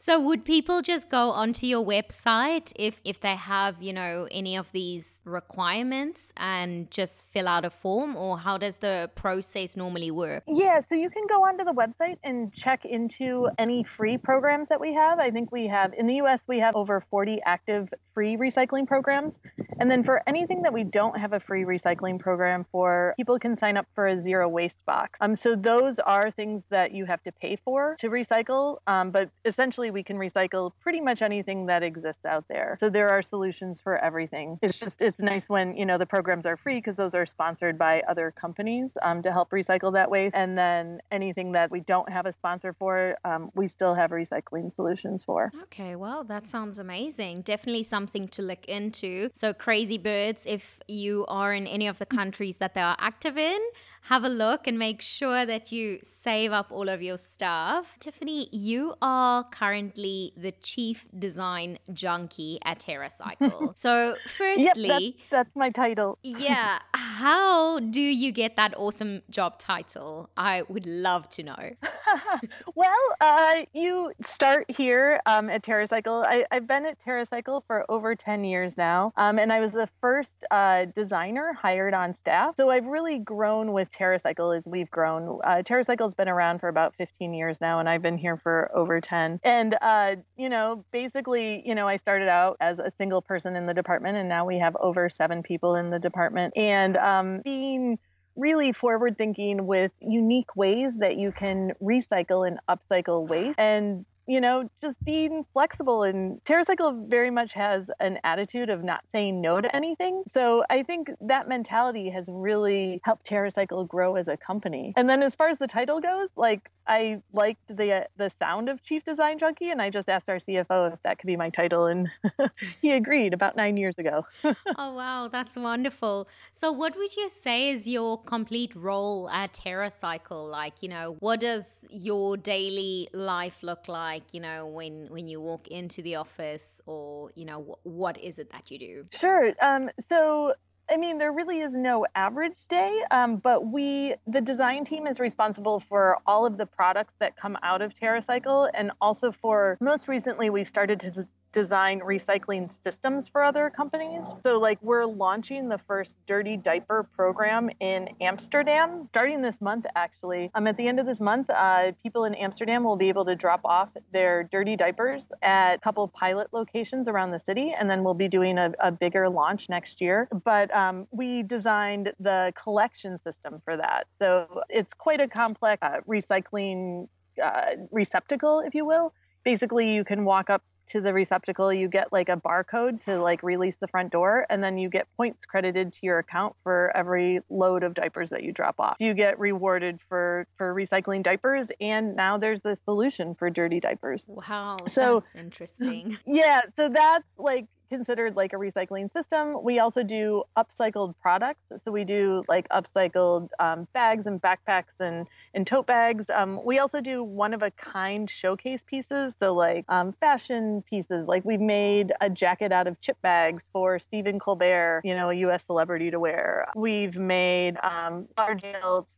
So 0.00 0.20
would 0.20 0.44
people 0.44 0.80
just 0.80 1.10
go 1.10 1.30
onto 1.30 1.66
your 1.66 1.84
website 1.84 2.72
if 2.76 3.02
if 3.04 3.18
they 3.18 3.34
have, 3.34 3.82
you 3.82 3.92
know, 3.92 4.28
any 4.30 4.56
of 4.56 4.70
these 4.70 5.20
requirements 5.24 6.32
and 6.36 6.88
just 6.88 7.26
fill 7.32 7.48
out 7.48 7.64
a 7.64 7.70
form 7.70 8.14
or 8.14 8.38
how 8.38 8.58
does 8.58 8.78
the 8.78 9.10
process 9.16 9.76
normally 9.76 10.12
work? 10.12 10.44
Yeah, 10.46 10.78
so 10.78 10.94
you 10.94 11.10
can 11.10 11.26
go 11.28 11.42
onto 11.42 11.64
the 11.64 11.72
website 11.72 12.16
and 12.22 12.52
check 12.52 12.84
into 12.84 13.48
any 13.58 13.82
free 13.82 14.16
programs 14.16 14.68
that 14.68 14.80
we 14.80 14.94
have. 14.94 15.18
I 15.18 15.32
think 15.32 15.50
we 15.50 15.66
have 15.66 15.92
in 15.94 16.06
the 16.06 16.14
US 16.22 16.46
we 16.46 16.60
have 16.60 16.76
over 16.76 17.00
40 17.10 17.40
active 17.44 17.92
free 18.14 18.36
recycling 18.36 18.86
programs. 18.86 19.40
And 19.80 19.90
then 19.90 20.04
for 20.04 20.22
anything 20.28 20.62
that 20.62 20.72
we 20.72 20.84
don't 20.84 21.18
have 21.18 21.32
a 21.32 21.40
free 21.40 21.64
recycling 21.64 22.20
program 22.20 22.64
for, 22.70 23.14
people 23.16 23.38
can 23.40 23.56
sign 23.56 23.76
up 23.76 23.86
for 23.96 24.06
a 24.06 24.16
zero 24.16 24.48
waste 24.48 24.84
box. 24.86 25.18
Um 25.20 25.34
so 25.34 25.56
those 25.56 25.98
are 25.98 26.30
things 26.30 26.62
that 26.70 26.92
you 26.92 27.04
have 27.04 27.20
to 27.24 27.32
pay 27.32 27.56
for 27.56 27.96
to 27.98 28.08
recycle, 28.10 28.78
um, 28.86 29.10
but 29.10 29.30
essentially 29.44 29.87
we 29.90 30.02
can 30.02 30.16
recycle 30.16 30.72
pretty 30.80 31.00
much 31.00 31.22
anything 31.22 31.66
that 31.66 31.82
exists 31.82 32.24
out 32.24 32.44
there. 32.48 32.76
So 32.80 32.90
there 32.90 33.08
are 33.08 33.22
solutions 33.22 33.80
for 33.80 33.98
everything. 33.98 34.58
It's 34.62 34.78
just 34.78 35.00
it's 35.00 35.20
nice 35.20 35.48
when 35.48 35.76
you 35.76 35.86
know 35.86 35.98
the 35.98 36.06
programs 36.06 36.46
are 36.46 36.56
free 36.56 36.78
because 36.78 36.96
those 36.96 37.14
are 37.14 37.26
sponsored 37.26 37.78
by 37.78 38.02
other 38.08 38.30
companies 38.30 38.96
um, 39.02 39.22
to 39.22 39.32
help 39.32 39.50
recycle 39.50 39.92
that 39.92 40.10
waste. 40.10 40.34
And 40.34 40.56
then 40.56 41.00
anything 41.10 41.52
that 41.52 41.70
we 41.70 41.80
don't 41.80 42.08
have 42.10 42.26
a 42.26 42.32
sponsor 42.32 42.72
for, 42.72 43.16
um, 43.24 43.50
we 43.54 43.68
still 43.68 43.94
have 43.94 44.10
recycling 44.10 44.72
solutions 44.72 45.24
for. 45.24 45.52
Okay, 45.64 45.96
well 45.96 46.24
that 46.24 46.48
sounds 46.48 46.78
amazing. 46.78 47.42
Definitely 47.42 47.84
something 47.84 48.28
to 48.28 48.42
look 48.42 48.64
into. 48.66 49.30
So 49.34 49.52
Crazy 49.52 49.98
Birds, 49.98 50.44
if 50.46 50.80
you 50.88 51.24
are 51.28 51.54
in 51.54 51.66
any 51.66 51.86
of 51.86 51.98
the 51.98 52.06
countries 52.06 52.56
that 52.56 52.74
they 52.74 52.80
are 52.80 52.96
active 52.98 53.36
in 53.36 53.58
have 54.02 54.24
a 54.24 54.28
look 54.28 54.66
and 54.66 54.78
make 54.78 55.02
sure 55.02 55.44
that 55.44 55.70
you 55.72 55.98
save 56.02 56.52
up 56.52 56.70
all 56.70 56.88
of 56.88 57.02
your 57.02 57.18
stuff. 57.18 57.98
Tiffany, 58.00 58.48
you 58.52 58.94
are 59.02 59.44
currently 59.44 59.77
the 59.86 60.54
chief 60.62 61.06
design 61.18 61.78
junkie 61.92 62.58
at 62.64 62.78
TerraCycle. 62.78 63.72
so, 63.78 64.16
firstly, 64.26 64.64
yep, 64.64 64.76
that's, 64.76 65.14
that's 65.30 65.56
my 65.56 65.70
title. 65.70 66.18
yeah, 66.22 66.78
how 66.94 67.80
do 67.80 68.00
you 68.00 68.32
get 68.32 68.56
that 68.56 68.74
awesome 68.76 69.22
job 69.30 69.58
title? 69.58 70.30
I 70.36 70.62
would 70.68 70.86
love 70.86 71.28
to 71.30 71.42
know. 71.42 71.70
well, 72.74 72.94
uh, 73.20 73.62
you 73.72 74.12
start 74.24 74.70
here 74.70 75.20
um, 75.26 75.50
at 75.50 75.62
TerraCycle. 75.62 76.24
I, 76.24 76.44
have 76.50 76.66
been 76.66 76.86
at 76.86 76.98
TerraCycle 77.04 77.62
for 77.66 77.84
over 77.88 78.14
10 78.14 78.44
years 78.44 78.76
now, 78.76 79.12
um, 79.16 79.38
and 79.38 79.52
I 79.52 79.60
was 79.60 79.72
the 79.72 79.88
first 80.00 80.34
uh, 80.50 80.86
designer 80.96 81.52
hired 81.52 81.94
on 81.94 82.12
staff. 82.12 82.56
So 82.56 82.70
I've 82.70 82.86
really 82.86 83.18
grown 83.18 83.72
with 83.72 83.90
TerraCycle 83.90 84.56
as 84.56 84.66
we've 84.66 84.90
grown. 84.90 85.40
Uh, 85.44 85.62
TerraCycle's 85.64 86.14
been 86.14 86.28
around 86.28 86.60
for 86.60 86.68
about 86.68 86.94
15 86.96 87.34
years 87.34 87.60
now, 87.60 87.78
and 87.78 87.88
I've 87.88 88.02
been 88.02 88.18
here 88.18 88.36
for 88.36 88.70
over 88.74 89.00
10. 89.00 89.40
And 89.42 89.67
uh, 89.80 90.16
you 90.36 90.48
know, 90.48 90.84
basically, 90.92 91.62
you 91.66 91.74
know, 91.74 91.88
I 91.88 91.96
started 91.96 92.28
out 92.28 92.56
as 92.60 92.78
a 92.78 92.90
single 92.90 93.22
person 93.22 93.56
in 93.56 93.66
the 93.66 93.74
department, 93.74 94.16
and 94.16 94.28
now 94.28 94.44
we 94.44 94.58
have 94.58 94.76
over 94.76 95.08
seven 95.08 95.42
people 95.42 95.76
in 95.76 95.90
the 95.90 95.98
department. 95.98 96.54
And 96.56 96.96
um, 96.96 97.40
being 97.42 97.98
really 98.36 98.72
forward 98.72 99.18
thinking 99.18 99.66
with 99.66 99.90
unique 100.00 100.54
ways 100.54 100.98
that 100.98 101.16
you 101.16 101.32
can 101.32 101.72
recycle 101.82 102.46
and 102.46 102.58
upcycle 102.68 103.26
waste 103.26 103.58
and 103.58 104.06
you 104.28 104.42
know, 104.42 104.68
just 104.82 105.02
being 105.04 105.44
flexible. 105.54 106.02
And 106.02 106.44
TerraCycle 106.44 107.08
very 107.08 107.30
much 107.30 107.54
has 107.54 107.86
an 107.98 108.18
attitude 108.24 108.68
of 108.68 108.84
not 108.84 109.02
saying 109.10 109.40
no 109.40 109.60
to 109.60 109.74
anything. 109.74 110.22
So 110.32 110.64
I 110.68 110.82
think 110.82 111.10
that 111.22 111.48
mentality 111.48 112.10
has 112.10 112.28
really 112.30 113.00
helped 113.04 113.26
TerraCycle 113.26 113.88
grow 113.88 114.16
as 114.16 114.28
a 114.28 114.36
company. 114.36 114.92
And 114.96 115.08
then 115.08 115.22
as 115.22 115.34
far 115.34 115.48
as 115.48 115.56
the 115.56 115.66
title 115.66 116.00
goes, 116.00 116.28
like 116.36 116.70
I 116.88 117.20
liked 117.32 117.68
the 117.68 118.06
the 118.16 118.30
sound 118.38 118.68
of 118.68 118.82
Chief 118.82 119.04
Design 119.04 119.38
Junkie, 119.38 119.70
and 119.70 119.80
I 119.80 119.90
just 119.90 120.08
asked 120.08 120.28
our 120.28 120.36
CFO 120.36 120.92
if 120.94 121.02
that 121.02 121.18
could 121.18 121.26
be 121.26 121.36
my 121.36 121.50
title, 121.50 121.86
and 121.86 122.08
he 122.80 122.92
agreed 122.92 123.34
about 123.34 123.56
nine 123.56 123.76
years 123.76 123.98
ago. 123.98 124.26
oh 124.44 124.94
wow, 124.94 125.28
that's 125.30 125.54
wonderful. 125.54 126.28
So, 126.52 126.72
what 126.72 126.96
would 126.96 127.14
you 127.14 127.28
say 127.28 127.68
is 127.70 127.86
your 127.86 128.20
complete 128.22 128.74
role 128.74 129.28
at 129.30 129.52
TerraCycle? 129.52 130.50
Like, 130.50 130.82
you 130.82 130.88
know, 130.88 131.16
what 131.20 131.40
does 131.40 131.86
your 131.90 132.38
daily 132.38 133.08
life 133.12 133.62
look 133.62 133.86
like? 133.86 134.17
You 134.32 134.40
know, 134.40 134.66
when 134.66 135.06
when 135.08 135.28
you 135.28 135.40
walk 135.40 135.68
into 135.68 136.02
the 136.02 136.16
office, 136.16 136.80
or 136.86 137.30
you 137.34 137.44
know, 137.44 137.78
what 137.82 138.18
is 138.18 138.38
it 138.38 138.50
that 138.50 138.70
you 138.70 138.78
do? 138.78 139.06
Sure. 139.12 139.52
Um, 139.60 139.90
so 140.08 140.54
I 140.90 140.96
mean, 140.96 141.18
there 141.18 141.32
really 141.32 141.60
is 141.60 141.74
no 141.74 142.06
average 142.14 142.66
day, 142.66 143.02
um, 143.10 143.36
but 143.36 143.66
we, 143.66 144.14
the 144.26 144.40
design 144.40 144.84
team, 144.84 145.06
is 145.06 145.20
responsible 145.20 145.80
for 145.80 146.16
all 146.26 146.46
of 146.46 146.56
the 146.56 146.64
products 146.64 147.12
that 147.18 147.36
come 147.36 147.58
out 147.62 147.82
of 147.82 147.92
TerraCycle, 147.94 148.70
and 148.72 148.92
also 149.00 149.30
for 149.30 149.76
most 149.80 150.08
recently, 150.08 150.48
we've 150.48 150.68
started 150.68 151.00
to 151.00 151.28
design 151.52 152.00
recycling 152.00 152.70
systems 152.84 153.28
for 153.28 153.42
other 153.42 153.70
companies. 153.70 154.26
So, 154.42 154.58
like, 154.58 154.78
we're 154.82 155.04
launching 155.04 155.68
the 155.68 155.78
first 155.78 156.16
dirty 156.26 156.56
diaper 156.56 157.02
program 157.14 157.70
in 157.80 158.10
Amsterdam 158.20 159.04
starting 159.06 159.42
this 159.42 159.60
month, 159.60 159.86
actually. 159.96 160.50
Um, 160.54 160.66
at 160.66 160.76
the 160.76 160.86
end 160.86 161.00
of 161.00 161.06
this 161.06 161.20
month, 161.20 161.48
uh, 161.50 161.92
people 162.02 162.24
in 162.24 162.34
Amsterdam 162.34 162.84
will 162.84 162.96
be 162.96 163.08
able 163.08 163.24
to 163.24 163.34
drop 163.34 163.60
off 163.64 163.88
their 164.12 164.44
dirty 164.44 164.76
diapers 164.76 165.30
at 165.42 165.74
a 165.74 165.78
couple 165.78 166.06
pilot 166.08 166.48
locations 166.52 167.08
around 167.08 167.30
the 167.30 167.40
city, 167.40 167.74
and 167.78 167.88
then 167.88 168.04
we'll 168.04 168.14
be 168.14 168.28
doing 168.28 168.58
a, 168.58 168.72
a 168.80 168.92
bigger 168.92 169.28
launch 169.28 169.68
next 169.68 170.00
year. 170.00 170.28
But 170.44 170.74
um, 170.74 171.06
we 171.10 171.42
designed 171.42 172.12
the 172.20 172.52
collection 172.62 173.18
system 173.24 173.62
for 173.64 173.76
that. 173.76 174.06
So, 174.18 174.62
it's 174.68 174.92
quite 174.94 175.20
a 175.20 175.28
complex 175.28 175.82
uh, 175.82 176.00
recycling 176.06 177.08
uh, 177.42 177.70
receptacle, 177.90 178.60
if 178.60 178.74
you 178.74 178.84
will. 178.84 179.12
Basically, 179.44 179.94
you 179.94 180.04
can 180.04 180.24
walk 180.24 180.50
up 180.50 180.62
to 180.88 181.00
the 181.00 181.12
receptacle, 181.12 181.72
you 181.72 181.88
get 181.88 182.12
like 182.12 182.28
a 182.28 182.36
barcode 182.36 183.04
to 183.04 183.20
like 183.22 183.42
release 183.42 183.76
the 183.76 183.88
front 183.88 184.12
door, 184.12 184.46
and 184.50 184.62
then 184.62 184.78
you 184.78 184.88
get 184.88 185.06
points 185.16 185.44
credited 185.46 185.92
to 185.92 185.98
your 186.02 186.18
account 186.18 186.54
for 186.62 186.92
every 186.94 187.40
load 187.50 187.82
of 187.82 187.94
diapers 187.94 188.30
that 188.30 188.42
you 188.42 188.52
drop 188.52 188.76
off. 188.78 188.96
You 188.98 189.14
get 189.14 189.38
rewarded 189.38 190.00
for 190.08 190.46
for 190.56 190.74
recycling 190.74 191.22
diapers, 191.22 191.68
and 191.80 192.16
now 192.16 192.38
there's 192.38 192.60
a 192.64 192.76
solution 192.76 193.34
for 193.34 193.50
dirty 193.50 193.80
diapers. 193.80 194.26
Wow, 194.28 194.78
so 194.86 195.20
that's 195.20 195.34
interesting. 195.34 196.18
Yeah, 196.26 196.62
so 196.76 196.88
that's 196.88 197.24
like 197.38 197.66
considered 197.88 198.36
like 198.36 198.52
a 198.52 198.56
recycling 198.56 199.12
system. 199.12 199.62
We 199.62 199.78
also 199.78 200.02
do 200.02 200.44
upcycled 200.56 201.14
products. 201.20 201.60
So 201.84 201.90
we 201.90 202.04
do 202.04 202.44
like 202.48 202.68
upcycled 202.68 203.48
um, 203.58 203.86
bags 203.92 204.26
and 204.26 204.40
backpacks 204.40 204.98
and, 205.00 205.26
and 205.54 205.66
tote 205.66 205.86
bags. 205.86 206.24
Um, 206.34 206.60
we 206.64 206.78
also 206.78 207.00
do 207.00 207.22
one 207.22 207.54
of 207.54 207.62
a 207.62 207.70
kind 207.72 208.28
showcase 208.30 208.80
pieces. 208.86 209.32
So 209.40 209.54
like 209.54 209.84
um, 209.88 210.14
fashion 210.20 210.82
pieces. 210.88 211.26
Like 211.26 211.44
we've 211.44 211.60
made 211.60 212.12
a 212.20 212.30
jacket 212.30 212.72
out 212.72 212.86
of 212.86 213.00
chip 213.00 213.20
bags 213.22 213.62
for 213.72 213.98
Stephen 213.98 214.38
Colbert, 214.38 215.02
you 215.04 215.14
know, 215.14 215.30
a 215.30 215.34
U.S. 215.34 215.62
celebrity 215.66 216.10
to 216.10 216.20
wear. 216.20 216.68
We've 216.74 217.16
made 217.16 217.76
um, 217.82 218.26
large 218.36 218.64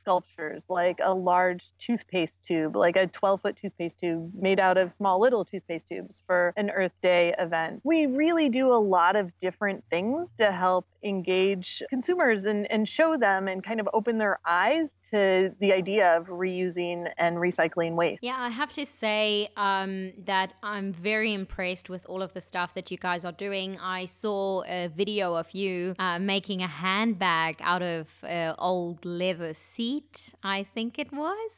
sculptures 0.02 0.64
like 0.68 1.00
a 1.02 1.14
large 1.14 1.70
toothpaste 1.78 2.34
tube, 2.46 2.76
like 2.76 2.96
a 2.96 3.06
12 3.06 3.40
foot 3.40 3.56
toothpaste 3.60 4.00
tube 4.00 4.32
made 4.34 4.58
out 4.58 4.76
of 4.76 4.92
small 4.92 5.20
little 5.20 5.44
toothpaste 5.44 5.88
tubes 5.88 6.22
for 6.26 6.52
an 6.56 6.70
Earth 6.70 6.92
Day 7.02 7.34
event. 7.38 7.80
We 7.84 8.06
really 8.06 8.48
do 8.48 8.59
do 8.60 8.72
a 8.72 8.82
lot 8.98 9.16
of 9.16 9.26
different 9.40 9.82
things 9.90 10.28
to 10.38 10.52
help 10.52 10.86
engage 11.02 11.82
consumers 11.88 12.44
and, 12.44 12.70
and 12.70 12.88
show 12.88 13.16
them 13.16 13.48
and 13.48 13.64
kind 13.64 13.80
of 13.80 13.88
open 13.98 14.18
their 14.18 14.38
eyes 14.46 14.86
to 15.10 15.52
the 15.60 15.72
idea 15.72 16.16
of 16.16 16.26
reusing 16.26 16.98
and 17.18 17.32
recycling 17.36 17.92
waste. 18.02 18.20
Yeah, 18.22 18.36
I 18.38 18.50
have 18.50 18.72
to 18.80 18.84
say 19.02 19.48
um, 19.56 20.12
that 20.32 20.52
I'm 20.62 20.92
very 20.92 21.32
impressed 21.42 21.88
with 21.88 22.04
all 22.10 22.22
of 22.22 22.32
the 22.34 22.40
stuff 22.40 22.74
that 22.74 22.90
you 22.90 22.98
guys 23.08 23.24
are 23.24 23.38
doing. 23.48 23.78
I 23.80 24.04
saw 24.04 24.62
a 24.66 24.88
video 24.88 25.34
of 25.34 25.48
you 25.52 25.94
uh, 25.98 26.18
making 26.18 26.62
a 26.62 26.72
handbag 26.86 27.56
out 27.60 27.82
of 27.82 28.08
uh, 28.22 28.54
old 28.58 29.04
leather 29.04 29.54
seat, 29.54 30.34
I 30.42 30.62
think 30.62 30.98
it 30.98 31.10
was. 31.12 31.50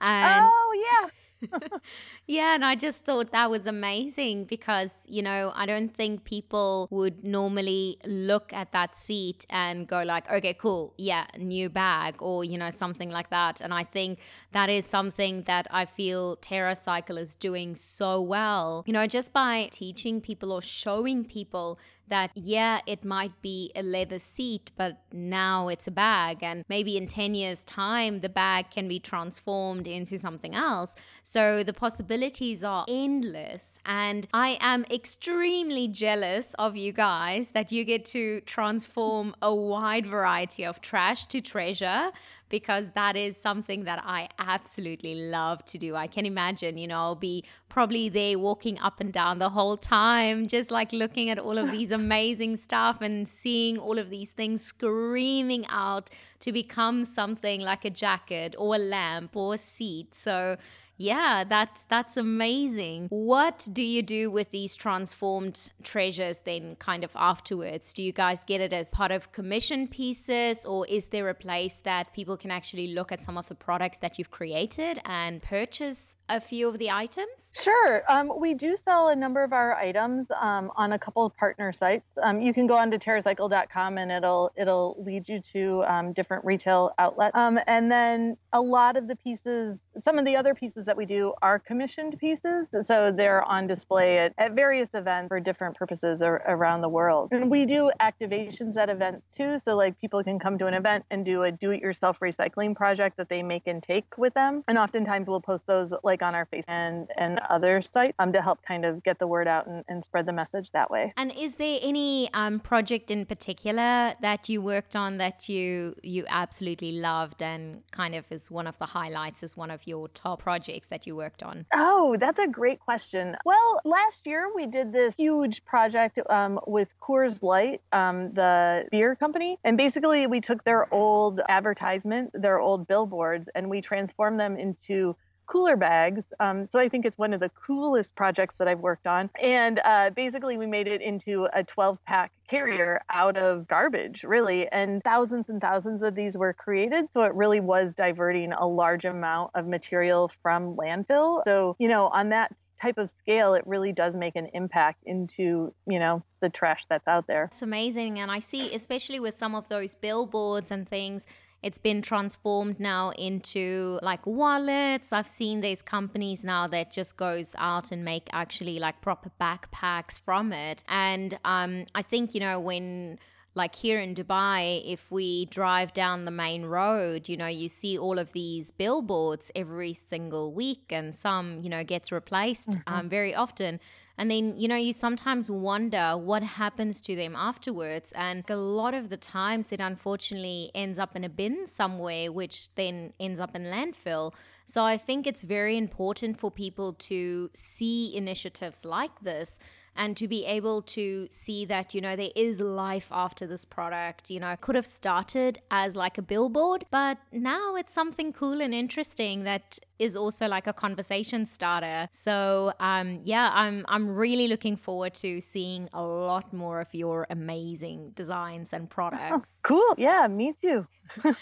And 0.00 0.44
oh, 0.52 0.72
yeah 0.86 1.10
yeah, 2.26 2.54
and 2.54 2.64
I 2.64 2.74
just 2.74 2.98
thought 2.98 3.32
that 3.32 3.50
was 3.50 3.66
amazing 3.66 4.44
because, 4.44 4.92
you 5.06 5.22
know, 5.22 5.52
I 5.54 5.66
don't 5.66 5.94
think 5.94 6.24
people 6.24 6.88
would 6.90 7.22
normally 7.22 7.98
look 8.06 8.52
at 8.52 8.72
that 8.72 8.96
seat 8.96 9.44
and 9.50 9.86
go 9.86 10.02
like, 10.02 10.30
okay, 10.30 10.54
cool, 10.54 10.94
yeah, 10.96 11.26
new 11.38 11.68
bag 11.68 12.16
or, 12.20 12.42
you 12.42 12.56
know, 12.56 12.70
something 12.70 13.10
like 13.10 13.28
that. 13.30 13.60
And 13.60 13.74
I 13.74 13.84
think 13.84 14.20
that 14.52 14.70
is 14.70 14.86
something 14.86 15.42
that 15.42 15.66
I 15.70 15.84
feel 15.84 16.36
TerraCycle 16.38 17.18
is 17.18 17.34
doing 17.34 17.74
so 17.74 18.22
well, 18.22 18.84
you 18.86 18.94
know, 18.94 19.06
just 19.06 19.32
by 19.32 19.68
teaching 19.70 20.22
people 20.22 20.50
or 20.50 20.62
showing 20.62 21.24
people 21.24 21.78
that, 22.08 22.30
yeah, 22.34 22.80
it 22.86 23.04
might 23.04 23.40
be 23.40 23.72
a 23.74 23.82
leather 23.82 24.18
seat, 24.18 24.70
but 24.76 24.98
now 25.12 25.68
it's 25.68 25.86
a 25.86 25.90
bag. 25.90 26.42
And 26.42 26.64
maybe 26.68 26.96
in 26.96 27.06
10 27.06 27.34
years' 27.34 27.64
time, 27.64 28.20
the 28.20 28.28
bag 28.28 28.70
can 28.70 28.88
be 28.88 28.98
transformed 28.98 29.86
into 29.86 30.18
something 30.18 30.54
else. 30.54 30.94
So 31.22 31.62
the 31.62 31.72
possibilities 32.14 32.62
are 32.62 32.84
endless. 32.88 33.78
And 33.84 34.28
I 34.32 34.56
am 34.60 34.84
extremely 34.90 35.88
jealous 35.88 36.54
of 36.60 36.76
you 36.76 36.92
guys 36.92 37.50
that 37.50 37.72
you 37.72 37.84
get 37.84 38.04
to 38.06 38.40
transform 38.42 39.34
a 39.42 39.52
wide 39.52 40.06
variety 40.06 40.64
of 40.64 40.80
trash 40.80 41.26
to 41.26 41.40
treasure 41.40 42.12
because 42.48 42.90
that 42.90 43.16
is 43.16 43.36
something 43.36 43.82
that 43.84 44.00
I 44.06 44.28
absolutely 44.38 45.14
love 45.28 45.64
to 45.64 45.78
do. 45.78 45.96
I 45.96 46.06
can 46.06 46.24
imagine, 46.24 46.78
you 46.78 46.86
know, 46.86 46.98
I'll 46.98 47.16
be 47.16 47.42
probably 47.68 48.08
there 48.08 48.38
walking 48.38 48.78
up 48.78 49.00
and 49.00 49.12
down 49.12 49.40
the 49.40 49.48
whole 49.48 49.76
time, 49.76 50.46
just 50.46 50.70
like 50.70 50.92
looking 50.92 51.30
at 51.30 51.38
all 51.40 51.58
of 51.58 51.72
these 51.72 51.90
amazing 52.02 52.54
stuff 52.54 52.98
and 53.00 53.26
seeing 53.26 53.76
all 53.76 53.98
of 53.98 54.08
these 54.08 54.30
things 54.30 54.62
screaming 54.62 55.66
out 55.68 56.10
to 56.38 56.52
become 56.52 57.04
something 57.04 57.60
like 57.60 57.84
a 57.84 57.90
jacket 57.90 58.54
or 58.56 58.76
a 58.76 58.78
lamp 58.78 59.34
or 59.34 59.54
a 59.54 59.58
seat. 59.58 60.14
So, 60.14 60.56
yeah, 60.96 61.44
that's 61.44 61.82
that's 61.84 62.16
amazing. 62.16 63.08
What 63.10 63.66
do 63.72 63.82
you 63.82 64.02
do 64.02 64.30
with 64.30 64.50
these 64.50 64.76
transformed 64.76 65.70
treasures 65.82 66.40
then 66.40 66.76
kind 66.76 67.02
of 67.04 67.10
afterwards? 67.16 67.92
Do 67.92 68.02
you 68.02 68.12
guys 68.12 68.44
get 68.44 68.60
it 68.60 68.72
as 68.72 68.90
part 68.90 69.10
of 69.10 69.32
commission 69.32 69.88
pieces 69.88 70.64
or 70.64 70.86
is 70.86 71.06
there 71.06 71.28
a 71.28 71.34
place 71.34 71.78
that 71.80 72.12
people 72.12 72.36
can 72.36 72.50
actually 72.50 72.88
look 72.88 73.10
at 73.10 73.22
some 73.22 73.36
of 73.36 73.48
the 73.48 73.54
products 73.54 73.98
that 73.98 74.18
you've 74.18 74.30
created 74.30 75.00
and 75.04 75.42
purchase 75.42 76.16
a 76.28 76.40
few 76.40 76.68
of 76.68 76.78
the 76.78 76.90
items? 76.90 77.28
Sure. 77.54 78.02
Um, 78.08 78.32
we 78.38 78.54
do 78.54 78.76
sell 78.76 79.08
a 79.08 79.16
number 79.16 79.42
of 79.42 79.52
our 79.52 79.74
items 79.74 80.26
um, 80.40 80.70
on 80.76 80.92
a 80.92 80.98
couple 80.98 81.26
of 81.26 81.36
partner 81.36 81.72
sites. 81.72 82.06
Um, 82.22 82.40
you 82.40 82.54
can 82.54 82.66
go 82.66 82.76
on 82.76 82.90
to 82.92 82.98
terracycle.com 82.98 83.98
and 83.98 84.12
it'll 84.12 84.52
it'll 84.56 84.96
lead 84.98 85.28
you 85.28 85.40
to 85.52 85.84
um, 85.84 86.12
different 86.12 86.44
retail 86.44 86.92
outlets. 86.98 87.36
Um, 87.36 87.58
and 87.66 87.90
then 87.90 88.36
a 88.52 88.60
lot 88.60 88.96
of 88.96 89.08
the 89.08 89.16
pieces, 89.16 89.80
some 89.98 90.18
of 90.18 90.24
the 90.24 90.36
other 90.36 90.54
pieces 90.54 90.83
that 90.84 90.96
we 90.96 91.06
do 91.06 91.32
are 91.42 91.58
commissioned 91.58 92.18
pieces, 92.18 92.68
so 92.86 93.12
they're 93.12 93.42
on 93.42 93.66
display 93.66 94.18
at, 94.18 94.32
at 94.38 94.52
various 94.52 94.90
events 94.94 95.28
for 95.28 95.40
different 95.40 95.76
purposes 95.76 96.22
ar- 96.22 96.42
around 96.46 96.80
the 96.80 96.88
world. 96.88 97.28
And 97.32 97.50
we 97.50 97.66
do 97.66 97.90
activations 98.00 98.76
at 98.76 98.88
events 98.88 99.24
too, 99.36 99.58
so 99.58 99.74
like 99.74 99.98
people 100.00 100.22
can 100.22 100.38
come 100.38 100.58
to 100.58 100.66
an 100.66 100.74
event 100.74 101.04
and 101.10 101.24
do 101.24 101.42
a 101.42 101.52
do-it-yourself 101.52 102.18
recycling 102.20 102.74
project 102.76 103.16
that 103.16 103.28
they 103.28 103.42
make 103.42 103.66
and 103.66 103.82
take 103.82 104.06
with 104.18 104.34
them. 104.34 104.62
And 104.68 104.78
oftentimes 104.78 105.28
we'll 105.28 105.40
post 105.40 105.66
those 105.66 105.92
like 106.02 106.22
on 106.22 106.34
our 106.34 106.46
face 106.46 106.64
and 106.68 107.08
and 107.16 107.38
other 107.50 107.82
sites 107.82 108.14
um, 108.18 108.32
to 108.32 108.42
help 108.42 108.60
kind 108.66 108.84
of 108.84 109.02
get 109.02 109.18
the 109.18 109.26
word 109.26 109.48
out 109.48 109.66
and, 109.66 109.84
and 109.88 110.04
spread 110.04 110.26
the 110.26 110.32
message 110.32 110.70
that 110.72 110.90
way. 110.90 111.12
And 111.16 111.32
is 111.36 111.54
there 111.56 111.78
any 111.82 112.28
um, 112.32 112.60
project 112.60 113.10
in 113.10 113.26
particular 113.26 114.14
that 114.20 114.48
you 114.48 114.62
worked 114.62 114.96
on 114.96 115.18
that 115.18 115.48
you 115.48 115.94
you 116.02 116.24
absolutely 116.28 116.92
loved 116.92 117.42
and 117.42 117.82
kind 117.90 118.14
of 118.14 118.30
is 118.30 118.50
one 118.50 118.66
of 118.66 118.78
the 118.78 118.86
highlights 118.86 119.42
as 119.42 119.56
one 119.56 119.70
of 119.70 119.86
your 119.86 120.08
top 120.08 120.42
projects? 120.42 120.73
Projects 120.74 120.88
that 120.88 121.06
you 121.06 121.16
worked 121.16 121.42
on? 121.42 121.66
Oh, 121.72 122.16
that's 122.18 122.38
a 122.38 122.46
great 122.46 122.80
question. 122.80 123.36
Well, 123.44 123.80
last 123.84 124.26
year 124.26 124.50
we 124.54 124.66
did 124.66 124.92
this 124.92 125.14
huge 125.16 125.64
project 125.64 126.18
um, 126.28 126.60
with 126.66 126.88
Coors 127.00 127.42
Light, 127.42 127.80
um, 127.92 128.32
the 128.34 128.84
beer 128.90 129.14
company. 129.16 129.58
And 129.64 129.76
basically, 129.76 130.26
we 130.26 130.40
took 130.40 130.64
their 130.64 130.92
old 130.92 131.40
advertisement, 131.48 132.30
their 132.34 132.58
old 132.58 132.86
billboards, 132.86 133.48
and 133.54 133.70
we 133.70 133.80
transformed 133.80 134.38
them 134.38 134.56
into 134.56 135.16
cooler 135.46 135.76
bags. 135.76 136.24
Um, 136.40 136.66
so 136.66 136.78
I 136.78 136.88
think 136.88 137.04
it's 137.04 137.18
one 137.18 137.32
of 137.32 137.40
the 137.40 137.50
coolest 137.50 138.14
projects 138.14 138.54
that 138.58 138.68
I've 138.68 138.80
worked 138.80 139.06
on. 139.06 139.30
And 139.40 139.80
uh, 139.84 140.10
basically, 140.10 140.56
we 140.56 140.66
made 140.66 140.86
it 140.86 141.02
into 141.02 141.48
a 141.52 141.64
12 141.64 141.98
pack 142.04 142.32
carrier 142.48 143.00
out 143.10 143.36
of 143.36 143.66
garbage, 143.66 144.22
really. 144.22 144.68
And 144.68 145.02
thousands 145.02 145.48
and 145.48 145.60
thousands 145.60 146.02
of 146.02 146.14
these 146.14 146.36
were 146.36 146.52
created. 146.52 147.06
So 147.12 147.22
it 147.22 147.34
really 147.34 147.60
was 147.60 147.94
diverting 147.94 148.52
a 148.52 148.66
large 148.66 149.04
amount 149.04 149.52
of 149.54 149.66
material 149.66 150.30
from 150.42 150.76
landfill. 150.76 151.42
So, 151.44 151.76
you 151.78 151.88
know, 151.88 152.08
on 152.08 152.30
that 152.30 152.52
type 152.80 152.98
of 152.98 153.10
scale, 153.10 153.54
it 153.54 153.66
really 153.66 153.92
does 153.92 154.14
make 154.14 154.36
an 154.36 154.48
impact 154.52 155.02
into, 155.06 155.72
you 155.86 155.98
know, 155.98 156.22
the 156.40 156.50
trash 156.50 156.84
that's 156.88 157.08
out 157.08 157.26
there. 157.26 157.48
It's 157.50 157.62
amazing. 157.62 158.18
And 158.18 158.30
I 158.30 158.40
see, 158.40 158.74
especially 158.74 159.20
with 159.20 159.38
some 159.38 159.54
of 159.54 159.68
those 159.68 159.94
billboards 159.94 160.70
and 160.70 160.88
things, 160.88 161.26
it's 161.64 161.78
been 161.78 162.02
transformed 162.02 162.78
now 162.78 163.10
into 163.16 163.98
like 164.02 164.26
wallets. 164.26 165.14
I've 165.14 165.26
seen 165.26 165.62
these 165.62 165.80
companies 165.80 166.44
now 166.44 166.66
that 166.66 166.92
just 166.92 167.16
goes 167.16 167.56
out 167.56 167.90
and 167.90 168.04
make 168.04 168.28
actually 168.32 168.78
like 168.78 169.00
proper 169.00 169.30
backpacks 169.40 170.20
from 170.20 170.52
it. 170.52 170.84
And 170.88 171.38
um, 171.42 171.86
I 171.94 172.02
think, 172.02 172.34
you 172.34 172.40
know, 172.40 172.60
when 172.60 173.18
like 173.54 173.74
here 173.74 173.98
in 173.98 174.14
Dubai, 174.14 174.82
if 174.84 175.10
we 175.10 175.46
drive 175.46 175.94
down 175.94 176.26
the 176.26 176.30
main 176.30 176.66
road, 176.66 177.30
you 177.30 177.36
know, 177.38 177.46
you 177.46 177.70
see 177.70 177.96
all 177.96 178.18
of 178.18 178.34
these 178.34 178.70
billboards 178.70 179.50
every 179.54 179.94
single 179.94 180.52
week, 180.52 180.86
and 180.90 181.14
some, 181.14 181.60
you 181.60 181.70
know, 181.70 181.82
gets 181.82 182.12
replaced 182.12 182.70
mm-hmm. 182.70 182.94
um, 182.94 183.08
very 183.08 183.34
often. 183.34 183.80
And 184.16 184.30
then, 184.30 184.54
you 184.56 184.68
know, 184.68 184.76
you 184.76 184.92
sometimes 184.92 185.50
wonder 185.50 186.16
what 186.16 186.42
happens 186.42 187.00
to 187.02 187.16
them 187.16 187.34
afterwards. 187.34 188.12
And 188.12 188.44
a 188.48 188.56
lot 188.56 188.94
of 188.94 189.10
the 189.10 189.16
times 189.16 189.72
it 189.72 189.80
unfortunately 189.80 190.70
ends 190.74 190.98
up 190.98 191.16
in 191.16 191.24
a 191.24 191.28
bin 191.28 191.66
somewhere, 191.66 192.30
which 192.30 192.72
then 192.76 193.12
ends 193.18 193.40
up 193.40 193.56
in 193.56 193.64
landfill. 193.64 194.32
So 194.66 194.84
I 194.84 194.96
think 194.96 195.26
it's 195.26 195.42
very 195.42 195.76
important 195.76 196.38
for 196.38 196.50
people 196.50 196.92
to 196.94 197.50
see 197.54 198.16
initiatives 198.16 198.84
like 198.84 199.20
this 199.20 199.58
and 199.96 200.16
to 200.16 200.28
be 200.28 200.44
able 200.46 200.82
to 200.82 201.28
see 201.30 201.64
that, 201.66 201.94
you 201.94 202.00
know, 202.00 202.16
there 202.16 202.30
is 202.34 202.60
life 202.60 203.08
after 203.10 203.46
this 203.46 203.64
product. 203.64 204.30
You 204.30 204.40
know, 204.40 204.56
could 204.60 204.74
have 204.74 204.86
started 204.86 205.60
as 205.70 205.96
like 205.96 206.18
a 206.18 206.22
billboard, 206.22 206.84
but 206.90 207.18
now 207.32 207.74
it's 207.76 207.92
something 207.92 208.32
cool 208.32 208.60
and 208.60 208.74
interesting 208.74 209.44
that 209.44 209.78
is 209.98 210.16
also 210.16 210.48
like 210.48 210.66
a 210.66 210.72
conversation 210.72 211.46
starter. 211.46 212.08
So 212.10 212.72
um, 212.80 213.20
yeah, 213.22 213.50
I'm 213.52 213.84
I'm 213.88 214.08
really 214.08 214.48
looking 214.48 214.76
forward 214.76 215.14
to 215.14 215.40
seeing 215.40 215.88
a 215.92 216.02
lot 216.02 216.52
more 216.52 216.80
of 216.80 216.88
your 216.92 217.26
amazing 217.30 218.12
designs 218.14 218.72
and 218.72 218.90
products. 218.98 219.50
Oh, 219.56 219.68
cool. 219.68 219.94
Yeah, 219.98 220.26
me 220.26 220.54
too. 220.60 220.86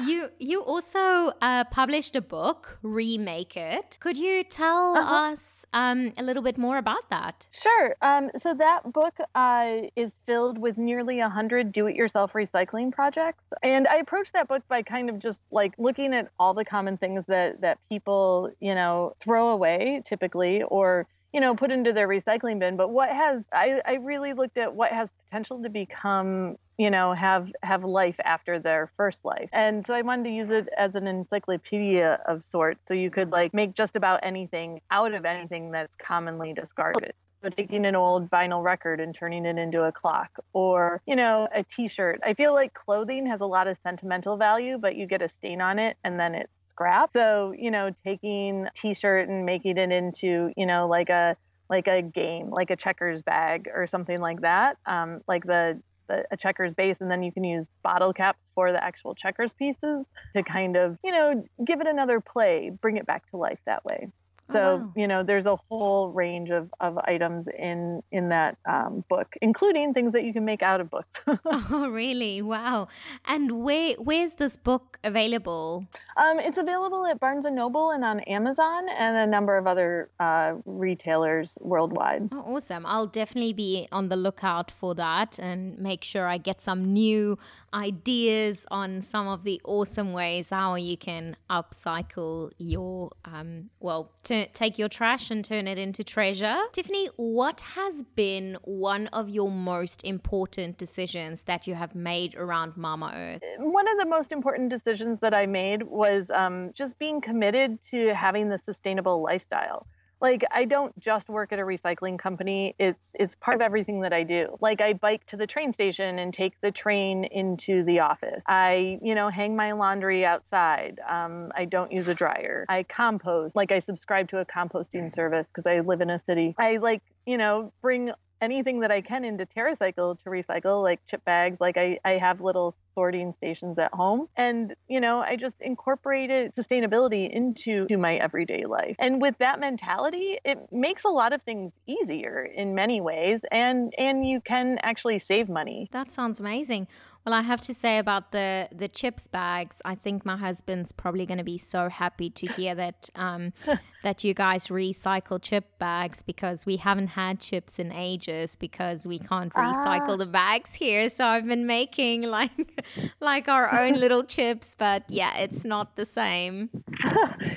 you 0.00 0.28
you 0.38 0.60
also 0.62 1.32
uh, 1.40 1.64
published 1.64 2.16
a 2.16 2.20
book, 2.20 2.78
Remake 2.82 3.56
It. 3.56 3.98
Could 4.00 4.16
you 4.16 4.44
tell 4.44 4.96
uh-huh. 4.96 5.32
us 5.32 5.64
um, 5.72 6.12
a 6.18 6.22
little 6.22 6.42
bit 6.42 6.58
more 6.58 6.78
about 6.78 7.08
that? 7.10 7.48
Sure. 7.52 7.85
Um, 8.02 8.30
so 8.36 8.54
that 8.54 8.92
book 8.92 9.14
uh, 9.34 9.78
is 9.96 10.14
filled 10.26 10.58
with 10.58 10.78
nearly 10.78 11.20
a 11.20 11.28
hundred 11.28 11.72
do-it-yourself 11.72 12.32
recycling 12.32 12.92
projects, 12.92 13.44
and 13.62 13.86
I 13.86 13.96
approached 13.96 14.32
that 14.32 14.48
book 14.48 14.62
by 14.68 14.82
kind 14.82 15.10
of 15.10 15.18
just 15.18 15.38
like 15.50 15.74
looking 15.78 16.14
at 16.14 16.30
all 16.38 16.54
the 16.54 16.64
common 16.64 16.96
things 16.96 17.24
that 17.26 17.60
that 17.60 17.78
people 17.88 18.50
you 18.60 18.74
know 18.74 19.14
throw 19.20 19.48
away 19.48 20.02
typically 20.04 20.62
or 20.62 21.06
you 21.32 21.40
know 21.40 21.54
put 21.54 21.70
into 21.70 21.92
their 21.92 22.08
recycling 22.08 22.58
bin. 22.58 22.76
But 22.76 22.88
what 22.88 23.10
has 23.10 23.44
I, 23.52 23.80
I 23.84 23.94
really 23.94 24.32
looked 24.32 24.58
at 24.58 24.74
what 24.74 24.92
has 24.92 25.08
potential 25.24 25.62
to 25.62 25.68
become 25.68 26.56
you 26.78 26.90
know 26.90 27.12
have 27.12 27.50
have 27.62 27.84
life 27.84 28.16
after 28.24 28.58
their 28.58 28.90
first 28.96 29.24
life. 29.24 29.50
And 29.52 29.84
so 29.84 29.94
i 29.94 30.02
wanted 30.02 30.24
to 30.24 30.30
use 30.30 30.50
it 30.50 30.68
as 30.76 30.94
an 30.94 31.06
encyclopedia 31.06 32.20
of 32.26 32.44
sorts. 32.44 32.80
So 32.88 32.94
you 32.94 33.10
could 33.10 33.30
like 33.30 33.52
make 33.54 33.74
just 33.74 33.96
about 33.96 34.20
anything 34.22 34.80
out 34.90 35.14
of 35.14 35.24
anything 35.24 35.70
that's 35.70 35.94
commonly 35.98 36.52
discarded 36.52 37.12
taking 37.50 37.84
an 37.86 37.96
old 37.96 38.30
vinyl 38.30 38.62
record 38.62 39.00
and 39.00 39.14
turning 39.14 39.46
it 39.46 39.58
into 39.58 39.84
a 39.84 39.92
clock 39.92 40.30
or 40.52 41.00
you 41.06 41.16
know 41.16 41.48
a 41.54 41.62
t-shirt. 41.62 42.20
I 42.24 42.34
feel 42.34 42.54
like 42.54 42.74
clothing 42.74 43.26
has 43.26 43.40
a 43.40 43.46
lot 43.46 43.68
of 43.68 43.76
sentimental 43.82 44.36
value 44.36 44.78
but 44.78 44.96
you 44.96 45.06
get 45.06 45.22
a 45.22 45.28
stain 45.38 45.60
on 45.60 45.78
it 45.78 45.96
and 46.04 46.18
then 46.18 46.34
it's 46.34 46.52
scrap 46.68 47.10
so 47.14 47.54
you 47.56 47.70
know 47.70 47.90
taking 48.04 48.68
t-shirt 48.74 49.28
and 49.28 49.46
making 49.46 49.78
it 49.78 49.90
into 49.90 50.52
you 50.56 50.66
know 50.66 50.86
like 50.86 51.08
a 51.08 51.34
like 51.70 51.88
a 51.88 52.02
game 52.02 52.46
like 52.46 52.70
a 52.70 52.76
checkers 52.76 53.22
bag 53.22 53.68
or 53.74 53.86
something 53.86 54.20
like 54.20 54.42
that 54.42 54.76
um, 54.86 55.22
like 55.26 55.44
the 55.44 55.80
a 56.08 56.36
checkers 56.36 56.72
base 56.72 56.98
and 57.00 57.10
then 57.10 57.22
you 57.22 57.32
can 57.32 57.42
use 57.42 57.66
bottle 57.82 58.12
caps 58.12 58.38
for 58.54 58.70
the 58.70 58.82
actual 58.82 59.14
checkers 59.14 59.52
pieces 59.54 60.06
to 60.34 60.42
kind 60.42 60.76
of 60.76 60.96
you 61.02 61.10
know 61.10 61.44
give 61.64 61.80
it 61.80 61.86
another 61.86 62.20
play 62.20 62.70
bring 62.80 62.96
it 62.96 63.06
back 63.06 63.28
to 63.30 63.36
life 63.36 63.58
that 63.66 63.84
way 63.84 64.08
so 64.52 64.58
oh, 64.58 64.76
wow. 64.76 64.92
you 64.96 65.08
know 65.08 65.22
there's 65.22 65.46
a 65.46 65.56
whole 65.68 66.12
range 66.12 66.50
of, 66.50 66.72
of 66.80 66.98
items 67.04 67.48
in 67.58 68.02
in 68.12 68.28
that 68.28 68.56
um, 68.68 69.04
book 69.08 69.34
including 69.42 69.92
things 69.92 70.12
that 70.12 70.24
you 70.24 70.32
can 70.32 70.44
make 70.44 70.62
out 70.62 70.80
of 70.80 70.90
books 70.90 71.20
oh 71.46 71.88
really? 71.90 72.42
Wow. 72.42 72.88
And 73.24 73.64
where 73.64 73.94
where's 73.94 74.34
this 74.34 74.56
book 74.56 74.98
available? 75.02 75.86
Um, 76.16 76.38
it's 76.38 76.58
available 76.58 77.06
at 77.06 77.18
barnes 77.20 77.44
and 77.44 77.56
noble 77.56 77.90
and 77.90 78.04
on 78.04 78.20
amazon 78.20 78.88
and 78.88 79.16
a 79.16 79.26
number 79.26 79.56
of 79.56 79.66
other 79.66 80.10
uh, 80.20 80.54
retailers 80.64 81.58
worldwide. 81.60 82.28
Oh, 82.32 82.54
awesome. 82.54 82.84
I'll 82.86 83.06
definitely 83.06 83.52
be 83.52 83.88
on 83.92 84.08
the 84.08 84.16
lookout 84.16 84.70
for 84.70 84.94
that 84.94 85.38
and 85.38 85.78
make 85.78 86.04
sure 86.04 86.26
i 86.26 86.38
get 86.38 86.60
some 86.60 86.84
new 86.84 87.38
ideas 87.74 88.66
on 88.70 89.00
some 89.00 89.26
of 89.28 89.42
the 89.44 89.60
awesome 89.64 90.12
ways 90.12 90.50
how 90.50 90.74
you 90.74 90.96
can 90.96 91.36
upcycle 91.50 92.50
your 92.58 93.10
um, 93.24 93.70
well 93.80 94.12
to 94.44 94.52
take 94.52 94.78
your 94.78 94.88
trash 94.88 95.30
and 95.30 95.44
turn 95.44 95.66
it 95.66 95.78
into 95.78 96.04
treasure. 96.04 96.56
Tiffany, 96.72 97.08
what 97.16 97.60
has 97.60 98.02
been 98.14 98.58
one 98.62 99.06
of 99.08 99.28
your 99.28 99.50
most 99.50 100.04
important 100.04 100.78
decisions 100.78 101.42
that 101.42 101.66
you 101.66 101.74
have 101.74 101.94
made 101.94 102.34
around 102.34 102.76
Mama 102.76 103.12
Earth? 103.14 103.42
One 103.58 103.88
of 103.88 103.98
the 103.98 104.06
most 104.06 104.32
important 104.32 104.70
decisions 104.70 105.20
that 105.20 105.34
I 105.34 105.46
made 105.46 105.82
was 105.82 106.26
um, 106.34 106.72
just 106.74 106.98
being 106.98 107.20
committed 107.20 107.78
to 107.90 108.14
having 108.14 108.48
the 108.48 108.58
sustainable 108.58 109.22
lifestyle 109.22 109.86
like 110.20 110.44
I 110.50 110.64
don't 110.64 110.98
just 110.98 111.28
work 111.28 111.52
at 111.52 111.58
a 111.58 111.62
recycling 111.62 112.18
company. 112.18 112.74
It's 112.78 112.98
it's 113.14 113.34
part 113.36 113.56
of 113.56 113.60
everything 113.60 114.00
that 114.00 114.12
I 114.12 114.22
do. 114.22 114.56
Like 114.60 114.80
I 114.80 114.94
bike 114.94 115.26
to 115.26 115.36
the 115.36 115.46
train 115.46 115.72
station 115.72 116.18
and 116.18 116.32
take 116.32 116.60
the 116.60 116.70
train 116.70 117.24
into 117.24 117.84
the 117.84 118.00
office. 118.00 118.42
I, 118.46 118.98
you 119.02 119.14
know, 119.14 119.28
hang 119.28 119.56
my 119.56 119.72
laundry 119.72 120.24
outside. 120.24 121.00
Um, 121.06 121.52
I 121.54 121.64
don't 121.64 121.92
use 121.92 122.08
a 122.08 122.14
dryer. 122.14 122.64
I 122.68 122.82
compost. 122.82 123.56
Like 123.56 123.72
I 123.72 123.80
subscribe 123.80 124.28
to 124.30 124.38
a 124.38 124.46
composting 124.46 125.12
service 125.12 125.46
because 125.48 125.66
I 125.66 125.80
live 125.80 126.00
in 126.00 126.10
a 126.10 126.18
city. 126.18 126.54
I 126.58 126.76
like, 126.78 127.02
you 127.26 127.38
know, 127.38 127.72
bring 127.82 128.12
anything 128.40 128.80
that 128.80 128.90
I 128.90 129.00
can 129.00 129.24
into 129.24 129.46
TerraCycle 129.46 130.18
to 130.22 130.30
recycle, 130.30 130.82
like 130.82 131.00
chip 131.06 131.24
bags. 131.24 131.60
Like 131.60 131.76
I, 131.76 131.98
I 132.04 132.12
have 132.12 132.40
little 132.40 132.74
sorting 132.94 133.34
stations 133.38 133.78
at 133.78 133.92
home. 133.92 134.28
And, 134.36 134.74
you 134.88 135.00
know, 135.00 135.20
I 135.20 135.36
just 135.36 135.56
incorporated 135.60 136.54
sustainability 136.56 137.30
into 137.30 137.86
to 137.86 137.96
my 137.96 138.14
everyday 138.14 138.64
life. 138.64 138.96
And 138.98 139.20
with 139.20 139.36
that 139.38 139.60
mentality, 139.60 140.38
it 140.44 140.58
makes 140.72 141.04
a 141.04 141.08
lot 141.08 141.32
of 141.32 141.42
things 141.42 141.72
easier 141.86 142.44
in 142.44 142.74
many 142.74 143.00
ways 143.00 143.40
and 143.50 143.92
and 143.98 144.26
you 144.26 144.40
can 144.40 144.78
actually 144.82 145.18
save 145.18 145.48
money. 145.48 145.88
That 145.92 146.12
sounds 146.12 146.40
amazing. 146.40 146.88
Well, 147.26 147.34
I 147.34 147.42
have 147.42 147.60
to 147.62 147.74
say 147.74 147.98
about 147.98 148.30
the 148.30 148.68
the 148.70 148.86
chips 148.86 149.26
bags, 149.26 149.82
I 149.84 149.96
think 149.96 150.24
my 150.24 150.36
husband's 150.36 150.92
probably 150.92 151.26
going 151.26 151.38
to 151.38 151.44
be 151.44 151.58
so 151.58 151.88
happy 151.88 152.30
to 152.30 152.46
hear 152.46 152.72
that 152.76 153.10
um, 153.16 153.52
that 154.04 154.22
you 154.22 154.32
guys 154.32 154.68
recycle 154.68 155.42
chip 155.42 155.76
bags 155.80 156.22
because 156.22 156.64
we 156.64 156.76
haven't 156.76 157.08
had 157.08 157.40
chips 157.40 157.80
in 157.80 157.90
ages 157.90 158.54
because 158.54 159.08
we 159.08 159.18
can't 159.18 159.52
recycle 159.54 160.10
ah. 160.10 160.16
the 160.16 160.26
bags 160.26 160.74
here. 160.74 161.08
So 161.08 161.26
I've 161.26 161.46
been 161.46 161.66
making 161.66 162.22
like 162.38 162.84
like 163.18 163.48
our 163.48 163.74
own 163.76 163.94
little 164.04 164.22
chips, 164.22 164.76
but 164.78 165.02
yeah, 165.08 165.36
it's 165.38 165.64
not 165.64 165.96
the 165.96 166.04
same. 166.04 166.70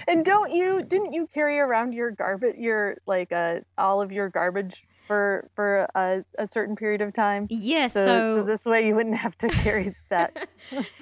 and 0.07 0.25
don't 0.25 0.51
you 0.51 0.81
didn't 0.81 1.13
you 1.13 1.27
carry 1.31 1.59
around 1.59 1.93
your 1.93 2.09
garbage 2.09 2.55
your 2.57 2.97
like 3.05 3.31
uh 3.31 3.59
all 3.77 4.01
of 4.01 4.11
your 4.11 4.29
garbage 4.29 4.83
for 5.09 5.49
for 5.55 5.87
a, 5.95 6.23
a 6.37 6.45
certain 6.45 6.75
period 6.75 7.01
of 7.01 7.13
time. 7.13 7.47
Yes. 7.49 7.93
So, 7.93 8.05
so, 8.05 8.35
so, 8.37 8.43
this 8.43 8.63
way 8.63 8.85
you 8.85 8.93
wouldn't 8.93 9.17
have 9.17 9.35
to 9.39 9.47
carry 9.47 9.95
that. 10.09 10.47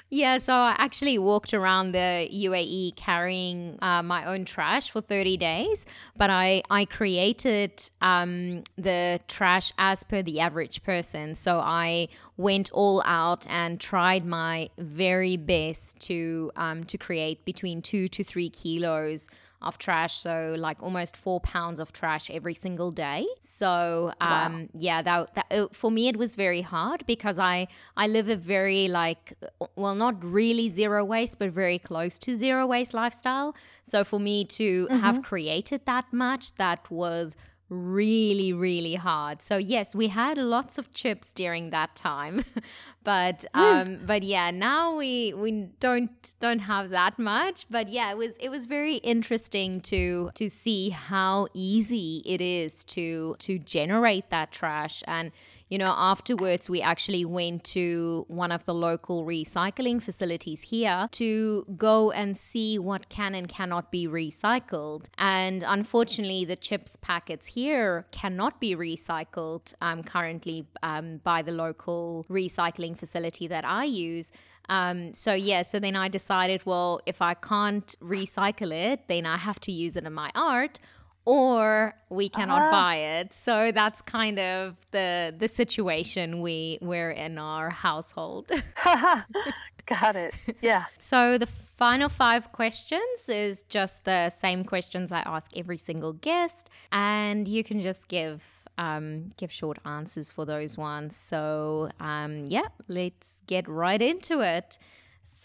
yeah. 0.10 0.38
So 0.38 0.54
I 0.54 0.76
actually 0.78 1.18
walked 1.18 1.54
around 1.54 1.92
the 1.92 2.30
UAE 2.32 2.96
carrying 2.96 3.78
uh, 3.82 4.02
my 4.02 4.24
own 4.24 4.46
trash 4.46 4.92
for 4.92 5.02
30 5.02 5.36
days, 5.36 5.86
but 6.16 6.30
I 6.30 6.64
I 6.70 6.86
created 6.86 7.92
um, 8.00 8.64
the 8.78 9.20
trash 9.28 9.74
as 9.78 10.06
per 10.06 10.22
the 10.22 10.40
average 10.40 10.84
person. 10.84 11.36
So 11.36 11.60
I 11.60 12.08
went 12.38 12.72
all 12.72 13.04
out 13.06 13.46
and 13.50 13.78
tried 13.78 14.26
my 14.26 14.70
very 14.78 15.36
best 15.36 16.00
to 16.08 16.50
um, 16.56 16.86
to 16.86 16.98
create 16.98 17.44
between 17.44 17.82
two 17.82 18.08
to 18.08 18.24
three 18.24 18.50
kilos 18.50 19.28
of 19.62 19.78
trash. 19.78 20.16
So 20.18 20.56
like 20.58 20.82
almost 20.82 21.18
four 21.18 21.40
pounds 21.40 21.80
of 21.80 21.92
trash 21.92 22.30
every 22.30 22.54
single 22.54 22.92
day. 22.92 23.26
So 23.40 24.14
um, 24.22 24.62
wow. 24.62 24.68
yeah, 24.74 25.02
that, 25.02 25.34
that 25.34 25.46
uh, 25.52 25.68
for 25.72 25.90
me 25.92 26.08
it 26.08 26.18
was 26.18 26.36
very 26.36 26.62
hard 26.62 27.06
because 27.08 27.40
I 27.40 27.68
I 27.96 28.08
live 28.08 28.30
a 28.30 28.36
very 28.36 28.88
like 28.88 29.34
well 29.76 29.96
not 29.96 30.24
really 30.24 30.70
zero 30.70 31.04
waste 31.04 31.40
but 31.40 31.50
very 31.50 31.80
close 31.80 32.18
to 32.20 32.36
zero 32.36 32.68
waste 32.68 32.94
lifestyle. 32.94 33.56
So 33.84 34.04
for 34.04 34.20
me 34.20 34.46
to 34.46 34.86
mm-hmm. 34.86 35.00
have 35.00 35.24
created 35.24 35.86
that 35.86 36.12
much, 36.12 36.56
that 36.56 36.90
was 36.92 37.36
really 37.70 38.54
really 38.54 38.96
hard. 38.96 39.42
So 39.42 39.58
yes 39.58 39.94
we 39.96 40.08
had 40.08 40.38
lots 40.38 40.78
of 40.78 40.92
chips 40.94 41.32
during 41.32 41.70
that 41.72 41.96
time 41.96 42.46
but 43.04 43.46
um 43.54 44.00
but 44.06 44.24
yeah 44.24 44.52
now 44.52 44.96
we 44.96 45.34
we 45.34 45.52
don't 45.80 46.36
don't 46.40 46.60
have 46.60 46.90
that 46.92 47.20
much. 47.20 47.66
But 47.70 47.90
yeah 47.90 48.12
it 48.12 48.18
was 48.18 48.38
it 48.38 48.50
was 48.50 48.66
very 48.66 48.96
interesting 48.96 49.82
to 49.82 50.32
to 50.36 50.50
see 50.50 50.90
how 50.90 51.48
easy 51.54 52.22
it 52.26 52.42
is 52.42 52.84
to 52.86 53.36
to 53.40 53.60
generate 53.60 54.30
that 54.30 54.52
trash. 54.52 55.04
And 55.08 55.32
you 55.70 55.78
know, 55.78 55.94
afterwards, 55.98 56.70
we 56.70 56.82
actually 56.82 57.26
went 57.26 57.64
to 57.66 58.26
one 58.30 58.52
of 58.52 58.64
the 58.66 58.74
local 58.74 59.26
recycling 59.26 60.02
facilities 60.02 60.62
here 60.62 61.10
to 61.12 61.66
go 61.78 62.12
and 62.12 62.38
see 62.38 62.80
what 62.80 63.10
can 63.10 63.36
and 63.36 63.50
cannot 63.50 63.92
be 63.92 64.08
recycled. 64.08 65.08
And 65.18 65.64
unfortunately, 65.68 66.46
the 66.46 66.56
chips 66.56 66.96
packets 67.02 67.48
here 67.48 68.06
cannot 68.12 68.62
be 68.62 68.76
recycled 68.76 69.74
um, 69.82 70.04
currently 70.04 70.68
um, 70.84 71.18
by 71.24 71.42
the 71.42 71.52
local 71.52 72.26
recycling 72.30 72.98
facility 72.98 73.48
that 73.48 73.66
I 73.66 73.84
use. 73.84 74.32
Um, 74.70 75.14
so 75.14 75.34
yeah, 75.34 75.62
so 75.62 75.80
then 75.80 75.96
I 75.96 76.08
decided, 76.08 76.66
well, 76.66 77.02
if 77.06 77.22
I 77.22 77.34
can't 77.34 77.96
recycle 78.02 78.74
it, 78.74 79.08
then 79.08 79.26
I 79.26 79.38
have 79.38 79.60
to 79.62 79.72
use 79.72 79.96
it 79.96 80.04
in 80.06 80.14
my 80.14 80.32
art 80.36 80.80
or 81.28 81.94
we 82.10 82.30
cannot 82.30 82.62
uh-huh. 82.62 82.72
buy 82.72 82.96
it. 82.96 83.34
So 83.34 83.74
that's 83.74 84.02
kind 84.02 84.40
of 84.40 84.78
the 84.92 85.36
the 85.38 85.50
situation 85.50 86.42
we 86.42 86.80
we're 86.82 87.12
in 87.12 87.38
our 87.38 87.70
household. 87.70 88.50
Got 89.86 90.16
it. 90.16 90.34
Yeah. 90.62 90.86
So 91.00 91.38
the 91.38 91.48
final 91.76 92.08
five 92.08 92.54
questions 92.54 93.28
is 93.28 93.64
just 93.64 94.06
the 94.06 94.30
same 94.30 94.64
questions 94.64 95.12
I 95.12 95.20
ask 95.20 95.52
every 95.56 95.78
single 95.78 96.14
guest, 96.14 96.70
and 96.94 97.46
you 97.46 97.62
can 97.62 97.82
just 97.82 98.08
give 98.08 98.42
um, 98.78 99.32
give 99.36 99.52
short 99.52 99.80
answers 99.84 100.32
for 100.32 100.46
those 100.46 100.78
ones. 100.78 101.18
So 101.18 101.90
um, 102.00 102.46
yeah, 102.48 102.70
let's 102.88 103.44
get 103.48 103.68
right 103.68 104.02
into 104.02 104.40
it. 104.40 104.80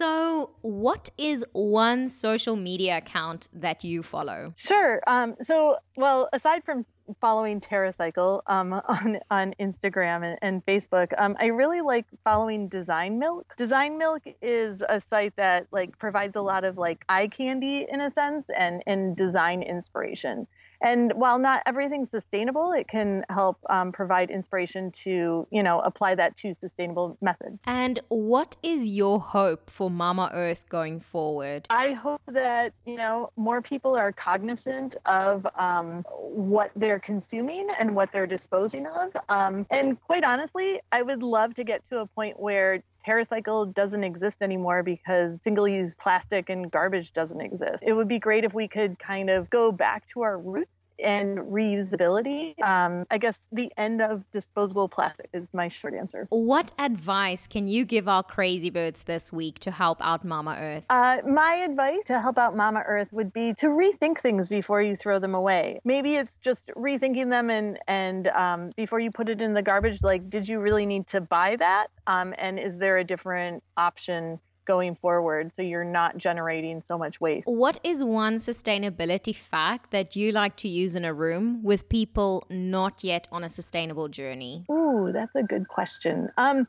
So, 0.03 0.51
what 0.63 1.11
is 1.17 1.47
one 1.53 2.09
social 2.09 2.57
media 2.57 2.97
account 2.97 3.47
that 3.53 3.85
you 3.85 4.03
follow? 4.03 4.53
Sure. 4.57 5.01
Um, 5.07 5.37
so, 5.43 5.77
well, 5.97 6.29
aside 6.33 6.65
from 6.65 6.85
following 7.21 7.61
TerraCycle 7.61 8.43
um, 8.47 8.73
on 8.89 9.19
on 9.31 9.55
Instagram 9.61 10.25
and, 10.25 10.39
and 10.43 10.67
Facebook. 10.67 11.13
Um, 11.19 11.37
I 11.41 11.47
really 11.47 11.81
like 11.81 12.07
following 12.25 12.69
Design 12.69 13.19
Milk. 13.19 13.55
Design 13.57 13.99
Milk 13.99 14.23
is 14.41 14.81
a 14.89 15.03
site 15.11 15.35
that 15.37 15.67
like 15.73 15.99
provides 15.99 16.37
a 16.37 16.43
lot 16.43 16.65
of 16.65 16.79
like 16.79 17.05
eye 17.09 17.29
candy 17.29 17.87
in 17.91 18.01
a 18.01 18.11
sense 18.13 18.47
and 18.57 18.83
and 18.87 19.17
design 19.17 19.63
inspiration. 19.63 20.47
And 20.83 21.13
while 21.15 21.39
not 21.39 21.63
everything's 21.65 22.11
sustainable, 22.11 22.73
it 22.73 22.89
can 22.89 23.25
help 23.31 23.59
um, 23.71 23.93
provide 23.93 24.31
inspiration 24.31 24.91
to, 25.03 25.47
you 25.51 25.63
know, 25.63 25.81
apply 25.81 26.17
that 26.17 26.37
to 26.39 26.53
sustainable 26.53 27.17
methods. 27.21 27.61
And 27.65 28.01
what 28.09 28.57
is 28.63 28.89
your 28.89 29.21
hope 29.21 29.71
for 29.71 29.91
Mama 29.91 30.31
Earth 30.35 30.65
going 30.69 31.01
forward? 31.01 31.67
I 31.71 31.93
hope 31.93 32.21
that, 32.27 32.73
you 32.85 32.97
know, 32.97 33.31
more 33.37 33.63
people 33.63 33.95
are 33.95 34.11
cognizant 34.13 34.97
of 35.07 35.47
um, 35.57 36.05
what 36.19 36.73
they're 36.75 36.99
consuming 37.03 37.69
and 37.79 37.95
what 37.95 38.11
they're 38.13 38.27
disposing 38.27 38.87
of. 38.87 39.11
Um, 39.29 39.67
and 39.71 40.01
quite 40.03 40.25
honestly, 40.25 40.81
I 40.91 41.03
would 41.03 41.23
love 41.23 41.55
to 41.57 41.65
get 41.65 41.83
to 41.91 41.99
a 41.99 42.07
point 42.07 42.39
where 42.39 42.83
TerraCycle 43.07 43.75
doesn't 43.75 44.05
exist 44.05 44.37
anymore 44.41 44.83
because 44.83 45.39
single 45.45 45.67
use 45.67 45.95
plastic 46.01 46.49
and 46.49 46.71
garbage 46.71 47.13
doesn't 47.13 47.41
exist. 47.41 47.83
It 47.83 47.93
would 47.93 48.09
be 48.09 48.19
great 48.19 48.45
if 48.45 48.55
we 48.55 48.69
could 48.69 48.99
kind 48.99 49.29
of 49.29 49.51
go 49.51 49.73
back 49.73 50.05
to 50.15 50.23
our 50.23 50.39
roots 50.39 50.71
and 51.03 51.39
reusability. 51.39 52.61
Um, 52.63 53.07
I 53.11 53.19
guess 53.19 53.35
the 53.51 53.73
end 53.77 54.01
of 54.01 54.25
disposable 54.33 54.89
plastic 54.89 55.29
is 55.33 55.49
my 55.53 55.69
short 55.69 55.95
answer. 55.95 56.27
What 56.31 56.73
advice 56.79 57.47
can 57.47 57.69
you 57.69 57.85
give 57.85 58.09
our 58.09 58.23
crazy 58.23 58.71
birds 58.71 59.05
this 59.05 59.33
week 59.33 59.59
to 59.61 59.71
help 59.71 59.99
out 60.01 60.25
Mama 60.25 60.57
Earth? 60.59 60.87
Uh, 60.89 61.19
my 61.27 61.55
advice 61.57 62.01
to 62.07 62.21
help 62.21 62.39
out 62.39 62.57
Mama 62.57 62.83
Earth 62.87 63.09
would 63.13 63.33
be 63.33 63.55
to 63.55 63.67
rethink 63.67 64.21
things 64.21 64.49
before 64.49 64.83
you 64.83 64.97
throw 64.97 65.19
them 65.19 65.35
away. 65.35 65.81
Maybe 65.85 66.17
it's 66.17 66.37
just 66.41 66.69
rethinking 66.77 67.31
them 67.31 67.51
and 67.51 67.79
and 67.89 68.29
um, 68.29 68.71
before 68.77 69.01
you 69.01 69.11
put 69.11 69.29
it 69.29 69.41
in 69.41 69.55
the 69.55 69.63
garbage, 69.63 70.03
like, 70.03 70.31
did 70.31 70.49
you 70.49 70.61
really 70.61 70.87
need 70.87 71.07
to 71.09 71.21
buy 71.21 71.57
that? 71.57 71.89
Um, 72.07 72.35
and 72.39 72.59
is 72.59 72.77
there 72.79 72.99
a 72.99 73.05
different 73.05 73.63
option? 73.77 74.41
Going 74.65 74.95
forward 74.97 75.53
so 75.55 75.63
you're 75.63 75.85
not 75.85 76.17
generating 76.19 76.83
so 76.87 76.99
much 76.99 77.21
waste. 77.21 77.47
What 77.47 77.81
is 77.85 78.03
one 78.03 78.37
sustainability 78.37 79.35
fact 79.35 79.91
that 79.91 80.17
you 80.17 80.33
like 80.33 80.57
to 80.57 80.69
use 80.69 80.95
in 80.95 81.05
a 81.05 81.15
room 81.15 81.63
with 81.63 81.89
people 81.89 82.47
not 82.51 83.05
yet 83.05 83.29
on 83.33 83.45
a 83.45 83.49
sustainable 83.49 84.09
journey? 84.09 84.65
Ooh, 84.71 85.11
that's 85.13 85.35
a 85.35 85.43
good 85.43 85.69
question. 85.69 86.29
Um, 86.37 86.67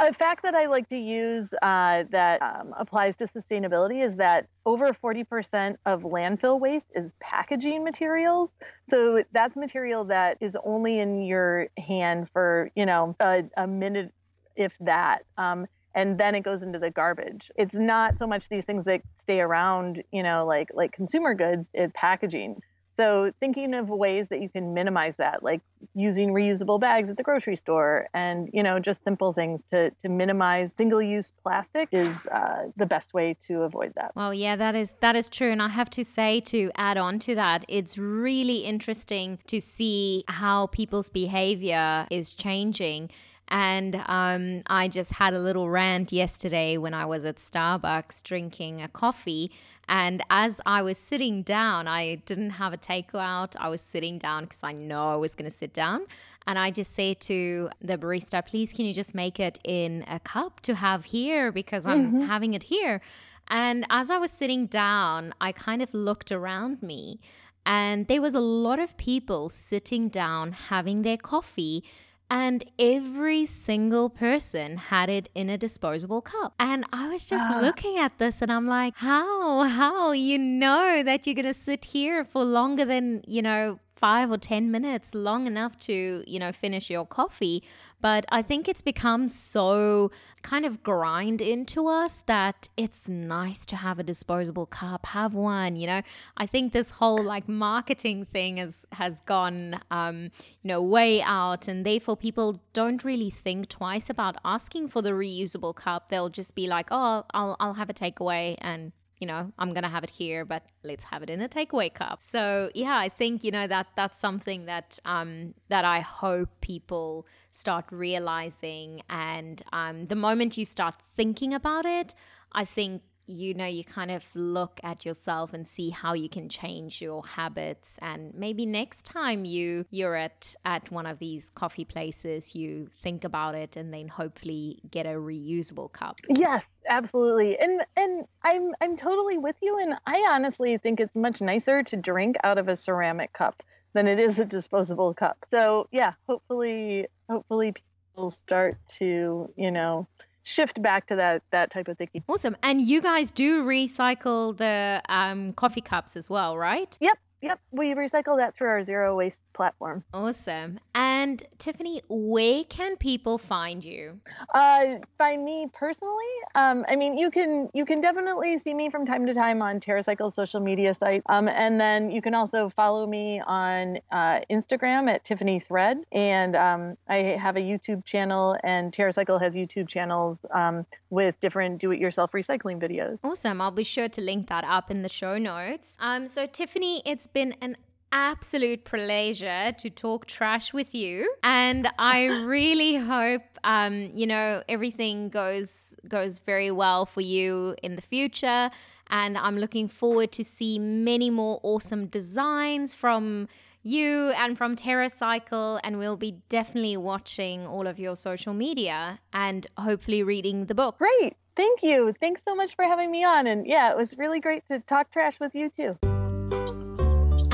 a 0.00 0.12
fact 0.12 0.42
that 0.42 0.54
I 0.54 0.66
like 0.66 0.88
to 0.88 0.96
use 0.96 1.50
uh, 1.62 2.04
that 2.10 2.40
um, 2.40 2.74
applies 2.78 3.16
to 3.16 3.26
sustainability 3.26 4.04
is 4.04 4.16
that 4.16 4.46
over 4.64 4.92
40% 4.92 5.76
of 5.86 6.02
landfill 6.02 6.58
waste 6.58 6.88
is 6.94 7.12
packaging 7.20 7.84
materials. 7.84 8.56
So 8.88 9.22
that's 9.32 9.56
material 9.56 10.04
that 10.04 10.38
is 10.40 10.56
only 10.64 11.00
in 11.00 11.22
your 11.22 11.68
hand 11.76 12.28
for, 12.32 12.70
you 12.74 12.86
know, 12.86 13.14
a, 13.20 13.44
a 13.56 13.66
minute, 13.66 14.12
if 14.56 14.72
that. 14.80 15.24
Um, 15.36 15.66
and 15.94 16.18
then 16.18 16.34
it 16.34 16.42
goes 16.42 16.62
into 16.62 16.78
the 16.78 16.90
garbage. 16.90 17.50
It's 17.56 17.74
not 17.74 18.16
so 18.16 18.26
much 18.26 18.48
these 18.48 18.64
things 18.64 18.84
that 18.84 19.02
stay 19.22 19.40
around, 19.40 20.02
you 20.12 20.22
know, 20.22 20.46
like 20.46 20.68
like 20.74 20.92
consumer 20.92 21.34
goods, 21.34 21.68
it's 21.74 21.92
packaging. 21.94 22.62
So 22.96 23.32
thinking 23.40 23.72
of 23.72 23.88
ways 23.88 24.28
that 24.28 24.42
you 24.42 24.50
can 24.50 24.74
minimize 24.74 25.14
that, 25.16 25.42
like 25.42 25.62
using 25.94 26.34
reusable 26.34 26.78
bags 26.78 27.08
at 27.08 27.16
the 27.16 27.22
grocery 27.22 27.56
store, 27.56 28.08
and 28.12 28.50
you 28.52 28.62
know, 28.62 28.78
just 28.78 29.02
simple 29.04 29.32
things 29.32 29.62
to 29.70 29.90
to 30.02 30.08
minimize 30.10 30.74
single-use 30.76 31.32
plastic 31.42 31.88
is 31.92 32.14
uh, 32.26 32.64
the 32.76 32.84
best 32.84 33.14
way 33.14 33.36
to 33.46 33.62
avoid 33.62 33.94
that. 33.94 34.12
Well, 34.14 34.34
yeah, 34.34 34.54
that 34.56 34.74
is 34.74 34.92
that 35.00 35.16
is 35.16 35.30
true, 35.30 35.50
and 35.50 35.62
I 35.62 35.68
have 35.68 35.88
to 35.90 36.04
say 36.04 36.40
to 36.40 36.70
add 36.74 36.98
on 36.98 37.18
to 37.20 37.34
that, 37.36 37.64
it's 37.68 37.96
really 37.96 38.58
interesting 38.58 39.38
to 39.46 39.60
see 39.62 40.24
how 40.28 40.66
people's 40.66 41.08
behavior 41.08 42.06
is 42.10 42.34
changing 42.34 43.10
and 43.50 44.02
um, 44.06 44.62
I 44.66 44.88
just 44.88 45.10
had 45.10 45.34
a 45.34 45.38
little 45.38 45.68
rant 45.68 46.12
yesterday 46.12 46.76
when 46.76 46.94
I 46.94 47.06
was 47.06 47.24
at 47.24 47.36
Starbucks 47.36 48.22
drinking 48.22 48.80
a 48.80 48.88
coffee. 48.88 49.50
And 49.88 50.22
as 50.30 50.60
I 50.64 50.82
was 50.82 50.98
sitting 50.98 51.42
down, 51.42 51.88
I 51.88 52.16
didn't 52.26 52.50
have 52.50 52.72
a 52.72 52.78
takeout. 52.78 53.56
I 53.58 53.68
was 53.68 53.80
sitting 53.80 54.18
down 54.18 54.44
because 54.44 54.62
I 54.62 54.72
know 54.72 55.10
I 55.10 55.16
was 55.16 55.34
going 55.34 55.50
to 55.50 55.56
sit 55.56 55.72
down. 55.72 56.06
And 56.46 56.58
I 56.58 56.70
just 56.70 56.94
say 56.94 57.12
to 57.14 57.70
the 57.80 57.98
barista, 57.98 58.44
please, 58.46 58.72
can 58.72 58.84
you 58.84 58.94
just 58.94 59.14
make 59.14 59.40
it 59.40 59.58
in 59.64 60.04
a 60.06 60.20
cup 60.20 60.60
to 60.60 60.76
have 60.76 61.06
here 61.06 61.50
because 61.50 61.86
I'm 61.86 62.06
mm-hmm. 62.06 62.20
having 62.22 62.54
it 62.54 62.64
here. 62.64 63.00
And 63.48 63.84
as 63.90 64.10
I 64.10 64.18
was 64.18 64.30
sitting 64.30 64.66
down, 64.66 65.34
I 65.40 65.50
kind 65.50 65.82
of 65.82 65.92
looked 65.92 66.30
around 66.30 66.82
me 66.82 67.20
and 67.66 68.06
there 68.06 68.22
was 68.22 68.34
a 68.34 68.40
lot 68.40 68.78
of 68.78 68.96
people 68.96 69.48
sitting 69.48 70.08
down 70.08 70.52
having 70.52 71.02
their 71.02 71.16
coffee 71.16 71.84
and 72.30 72.64
every 72.78 73.44
single 73.44 74.08
person 74.08 74.76
had 74.76 75.10
it 75.10 75.28
in 75.34 75.50
a 75.50 75.58
disposable 75.58 76.22
cup. 76.22 76.54
And 76.58 76.86
I 76.92 77.08
was 77.08 77.26
just 77.26 77.50
uh. 77.50 77.60
looking 77.60 77.98
at 77.98 78.18
this 78.18 78.40
and 78.40 78.52
I'm 78.52 78.66
like, 78.66 78.94
how, 78.96 79.64
how, 79.64 80.12
you 80.12 80.38
know 80.38 81.02
that 81.02 81.26
you're 81.26 81.34
going 81.34 81.46
to 81.46 81.54
sit 81.54 81.86
here 81.86 82.24
for 82.24 82.44
longer 82.44 82.84
than, 82.84 83.22
you 83.26 83.42
know, 83.42 83.80
five 84.00 84.30
or 84.30 84.38
10 84.38 84.70
minutes, 84.70 85.14
long 85.14 85.46
enough 85.46 85.78
to, 85.78 86.24
you 86.26 86.38
know, 86.38 86.52
finish 86.52 86.88
your 86.88 87.06
coffee. 87.06 87.62
But 88.00 88.24
I 88.30 88.40
think 88.40 88.66
it's 88.66 88.80
become 88.80 89.28
so 89.28 90.10
kind 90.42 90.64
of 90.64 90.82
grind 90.82 91.42
into 91.42 91.86
us 91.86 92.22
that 92.22 92.70
it's 92.78 93.10
nice 93.10 93.66
to 93.66 93.76
have 93.76 93.98
a 93.98 94.02
disposable 94.02 94.64
cup, 94.64 95.04
have 95.04 95.34
one, 95.34 95.76
you 95.76 95.86
know. 95.86 96.00
I 96.38 96.46
think 96.46 96.72
this 96.72 96.88
whole 96.88 97.22
like 97.22 97.46
marketing 97.46 98.24
thing 98.24 98.56
has 98.56 98.86
has 98.92 99.20
gone 99.20 99.80
um, 99.90 100.30
you 100.62 100.68
know, 100.68 100.82
way 100.82 101.20
out 101.20 101.68
and 101.68 101.84
therefore 101.84 102.16
people 102.16 102.62
don't 102.72 103.04
really 103.04 103.28
think 103.28 103.68
twice 103.68 104.08
about 104.08 104.36
asking 104.46 104.88
for 104.88 105.02
the 105.02 105.10
reusable 105.10 105.74
cup. 105.74 106.08
They'll 106.08 106.30
just 106.30 106.54
be 106.54 106.66
like, 106.66 106.88
"Oh, 106.90 107.24
I'll 107.34 107.56
I'll 107.60 107.74
have 107.74 107.90
a 107.90 107.94
takeaway 107.94 108.56
and 108.62 108.92
you 109.20 109.26
know, 109.26 109.52
I'm 109.58 109.74
gonna 109.74 109.88
have 109.88 110.02
it 110.02 110.10
here, 110.10 110.44
but 110.44 110.64
let's 110.82 111.04
have 111.04 111.22
it 111.22 111.30
in 111.30 111.40
a 111.42 111.48
takeaway 111.48 111.92
cup. 111.92 112.22
So 112.22 112.70
yeah, 112.74 112.96
I 112.96 113.10
think 113.10 113.44
you 113.44 113.50
know 113.50 113.66
that 113.66 113.88
that's 113.94 114.18
something 114.18 114.64
that 114.64 114.98
um, 115.04 115.54
that 115.68 115.84
I 115.84 116.00
hope 116.00 116.48
people 116.62 117.26
start 117.50 117.84
realizing, 117.90 119.02
and 119.10 119.62
um, 119.72 120.06
the 120.06 120.16
moment 120.16 120.56
you 120.56 120.64
start 120.64 120.94
thinking 121.16 121.52
about 121.52 121.84
it, 121.84 122.14
I 122.52 122.64
think 122.64 123.02
you 123.30 123.54
know, 123.54 123.66
you 123.66 123.84
kind 123.84 124.10
of 124.10 124.24
look 124.34 124.80
at 124.82 125.06
yourself 125.06 125.52
and 125.52 125.66
see 125.66 125.90
how 125.90 126.14
you 126.14 126.28
can 126.28 126.48
change 126.48 127.00
your 127.00 127.24
habits. 127.24 127.98
And 128.02 128.34
maybe 128.34 128.66
next 128.66 129.04
time 129.04 129.44
you 129.44 129.86
you're 129.90 130.16
at 130.16 130.54
at 130.64 130.90
one 130.90 131.06
of 131.06 131.18
these 131.20 131.50
coffee 131.50 131.84
places, 131.84 132.54
you 132.56 132.90
think 133.02 133.24
about 133.24 133.54
it 133.54 133.76
and 133.76 133.94
then 133.94 134.08
hopefully 134.08 134.80
get 134.90 135.06
a 135.06 135.10
reusable 135.10 135.92
cup. 135.92 136.18
Yes, 136.28 136.64
absolutely. 136.88 137.58
And 137.58 137.82
and 137.96 138.26
I'm 138.42 138.74
I'm 138.80 138.96
totally 138.96 139.38
with 139.38 139.56
you. 139.62 139.78
And 139.78 139.94
I 140.06 140.26
honestly 140.30 140.76
think 140.78 140.98
it's 140.98 141.14
much 141.14 141.40
nicer 141.40 141.82
to 141.84 141.96
drink 141.96 142.36
out 142.42 142.58
of 142.58 142.68
a 142.68 142.76
ceramic 142.76 143.32
cup 143.32 143.62
than 143.92 144.08
it 144.08 144.18
is 144.18 144.38
a 144.38 144.44
disposable 144.44 145.14
cup. 145.14 145.38
So 145.50 145.86
yeah, 145.92 146.14
hopefully 146.28 147.06
hopefully 147.28 147.74
people 147.74 148.30
start 148.30 148.76
to, 148.98 149.52
you 149.56 149.70
know, 149.70 150.08
shift 150.42 150.80
back 150.82 151.06
to 151.08 151.16
that 151.16 151.42
that 151.50 151.70
type 151.70 151.88
of 151.88 151.98
thinking. 151.98 152.22
Awesome. 152.28 152.56
And 152.62 152.80
you 152.80 153.00
guys 153.00 153.30
do 153.30 153.64
recycle 153.64 154.56
the 154.56 155.02
um, 155.08 155.52
coffee 155.54 155.80
cups 155.80 156.16
as 156.16 156.30
well, 156.30 156.56
right? 156.56 156.96
Yep. 157.00 157.18
Yep, 157.42 157.60
we 157.70 157.94
recycle 157.94 158.36
that 158.36 158.54
through 158.54 158.68
our 158.68 158.82
zero 158.82 159.16
waste 159.16 159.42
platform. 159.54 160.04
Awesome. 160.12 160.78
And 160.94 161.42
Tiffany, 161.58 162.02
where 162.08 162.64
can 162.64 162.96
people 162.96 163.38
find 163.38 163.84
you? 163.84 164.20
Uh, 164.52 164.96
find 165.16 165.44
me 165.44 165.68
personally. 165.72 166.34
Um, 166.54 166.84
I 166.88 166.96
mean, 166.96 167.16
you 167.16 167.30
can 167.30 167.70
you 167.72 167.86
can 167.86 168.00
definitely 168.00 168.58
see 168.58 168.74
me 168.74 168.90
from 168.90 169.06
time 169.06 169.26
to 169.26 169.32
time 169.32 169.62
on 169.62 169.80
TerraCycle's 169.80 170.34
social 170.34 170.60
media 170.60 170.92
site. 170.94 171.22
Um, 171.26 171.48
and 171.48 171.80
then 171.80 172.10
you 172.10 172.20
can 172.20 172.34
also 172.34 172.68
follow 172.68 173.06
me 173.06 173.40
on 173.46 173.98
uh, 174.10 174.40
Instagram 174.50 175.08
at 175.08 175.24
Tiffany 175.24 175.60
Thread. 175.60 176.04
And 176.12 176.56
um, 176.56 176.96
I 177.08 177.16
have 177.16 177.56
a 177.56 177.60
YouTube 177.60 178.04
channel, 178.04 178.56
and 178.64 178.92
TerraCycle 178.92 179.40
has 179.40 179.54
YouTube 179.54 179.88
channels 179.88 180.38
um, 180.50 180.84
with 181.08 181.40
different 181.40 181.80
do-it-yourself 181.80 182.32
recycling 182.32 182.80
videos. 182.80 183.18
Awesome. 183.24 183.60
I'll 183.60 183.70
be 183.70 183.84
sure 183.84 184.08
to 184.08 184.20
link 184.20 184.48
that 184.48 184.64
up 184.64 184.90
in 184.90 185.02
the 185.02 185.08
show 185.08 185.38
notes. 185.38 185.96
Um, 186.00 186.28
so 186.28 186.46
Tiffany, 186.46 187.02
it's 187.06 187.26
been 187.32 187.54
an 187.60 187.76
absolute 188.12 188.84
pleasure 188.84 189.72
to 189.78 189.88
talk 189.88 190.26
trash 190.26 190.72
with 190.72 190.94
you 190.94 191.32
and 191.44 191.88
i 191.98 192.24
really 192.44 192.96
hope 192.96 193.42
um, 193.62 194.10
you 194.14 194.26
know 194.26 194.62
everything 194.68 195.28
goes 195.28 195.94
goes 196.08 196.40
very 196.40 196.70
well 196.70 197.06
for 197.06 197.20
you 197.20 197.76
in 197.84 197.94
the 197.94 198.02
future 198.02 198.68
and 199.10 199.38
i'm 199.38 199.58
looking 199.58 199.86
forward 199.86 200.32
to 200.32 200.42
see 200.42 200.78
many 200.78 201.30
more 201.30 201.60
awesome 201.62 202.06
designs 202.06 202.94
from 202.94 203.46
you 203.82 204.32
and 204.36 204.58
from 204.58 204.76
TerraCycle, 204.76 205.80
and 205.82 205.98
we'll 205.98 206.16
be 206.16 206.42
definitely 206.48 206.96
watching 206.96 207.66
all 207.66 207.86
of 207.86 207.98
your 207.98 208.16
social 208.16 208.52
media 208.52 209.20
and 209.32 209.66
hopefully 209.78 210.22
reading 210.22 210.66
the 210.66 210.74
book. 210.74 210.98
Great. 210.98 211.36
Thank 211.56 211.82
you. 211.82 212.14
Thanks 212.20 212.42
so 212.46 212.54
much 212.54 212.74
for 212.74 212.84
having 212.84 213.10
me 213.10 213.24
on. 213.24 213.46
And 213.46 213.66
yeah, 213.66 213.90
it 213.90 213.96
was 213.96 214.16
really 214.16 214.40
great 214.40 214.66
to 214.68 214.80
talk 214.80 215.10
trash 215.10 215.40
with 215.40 215.54
you 215.54 215.70
too. 215.70 216.19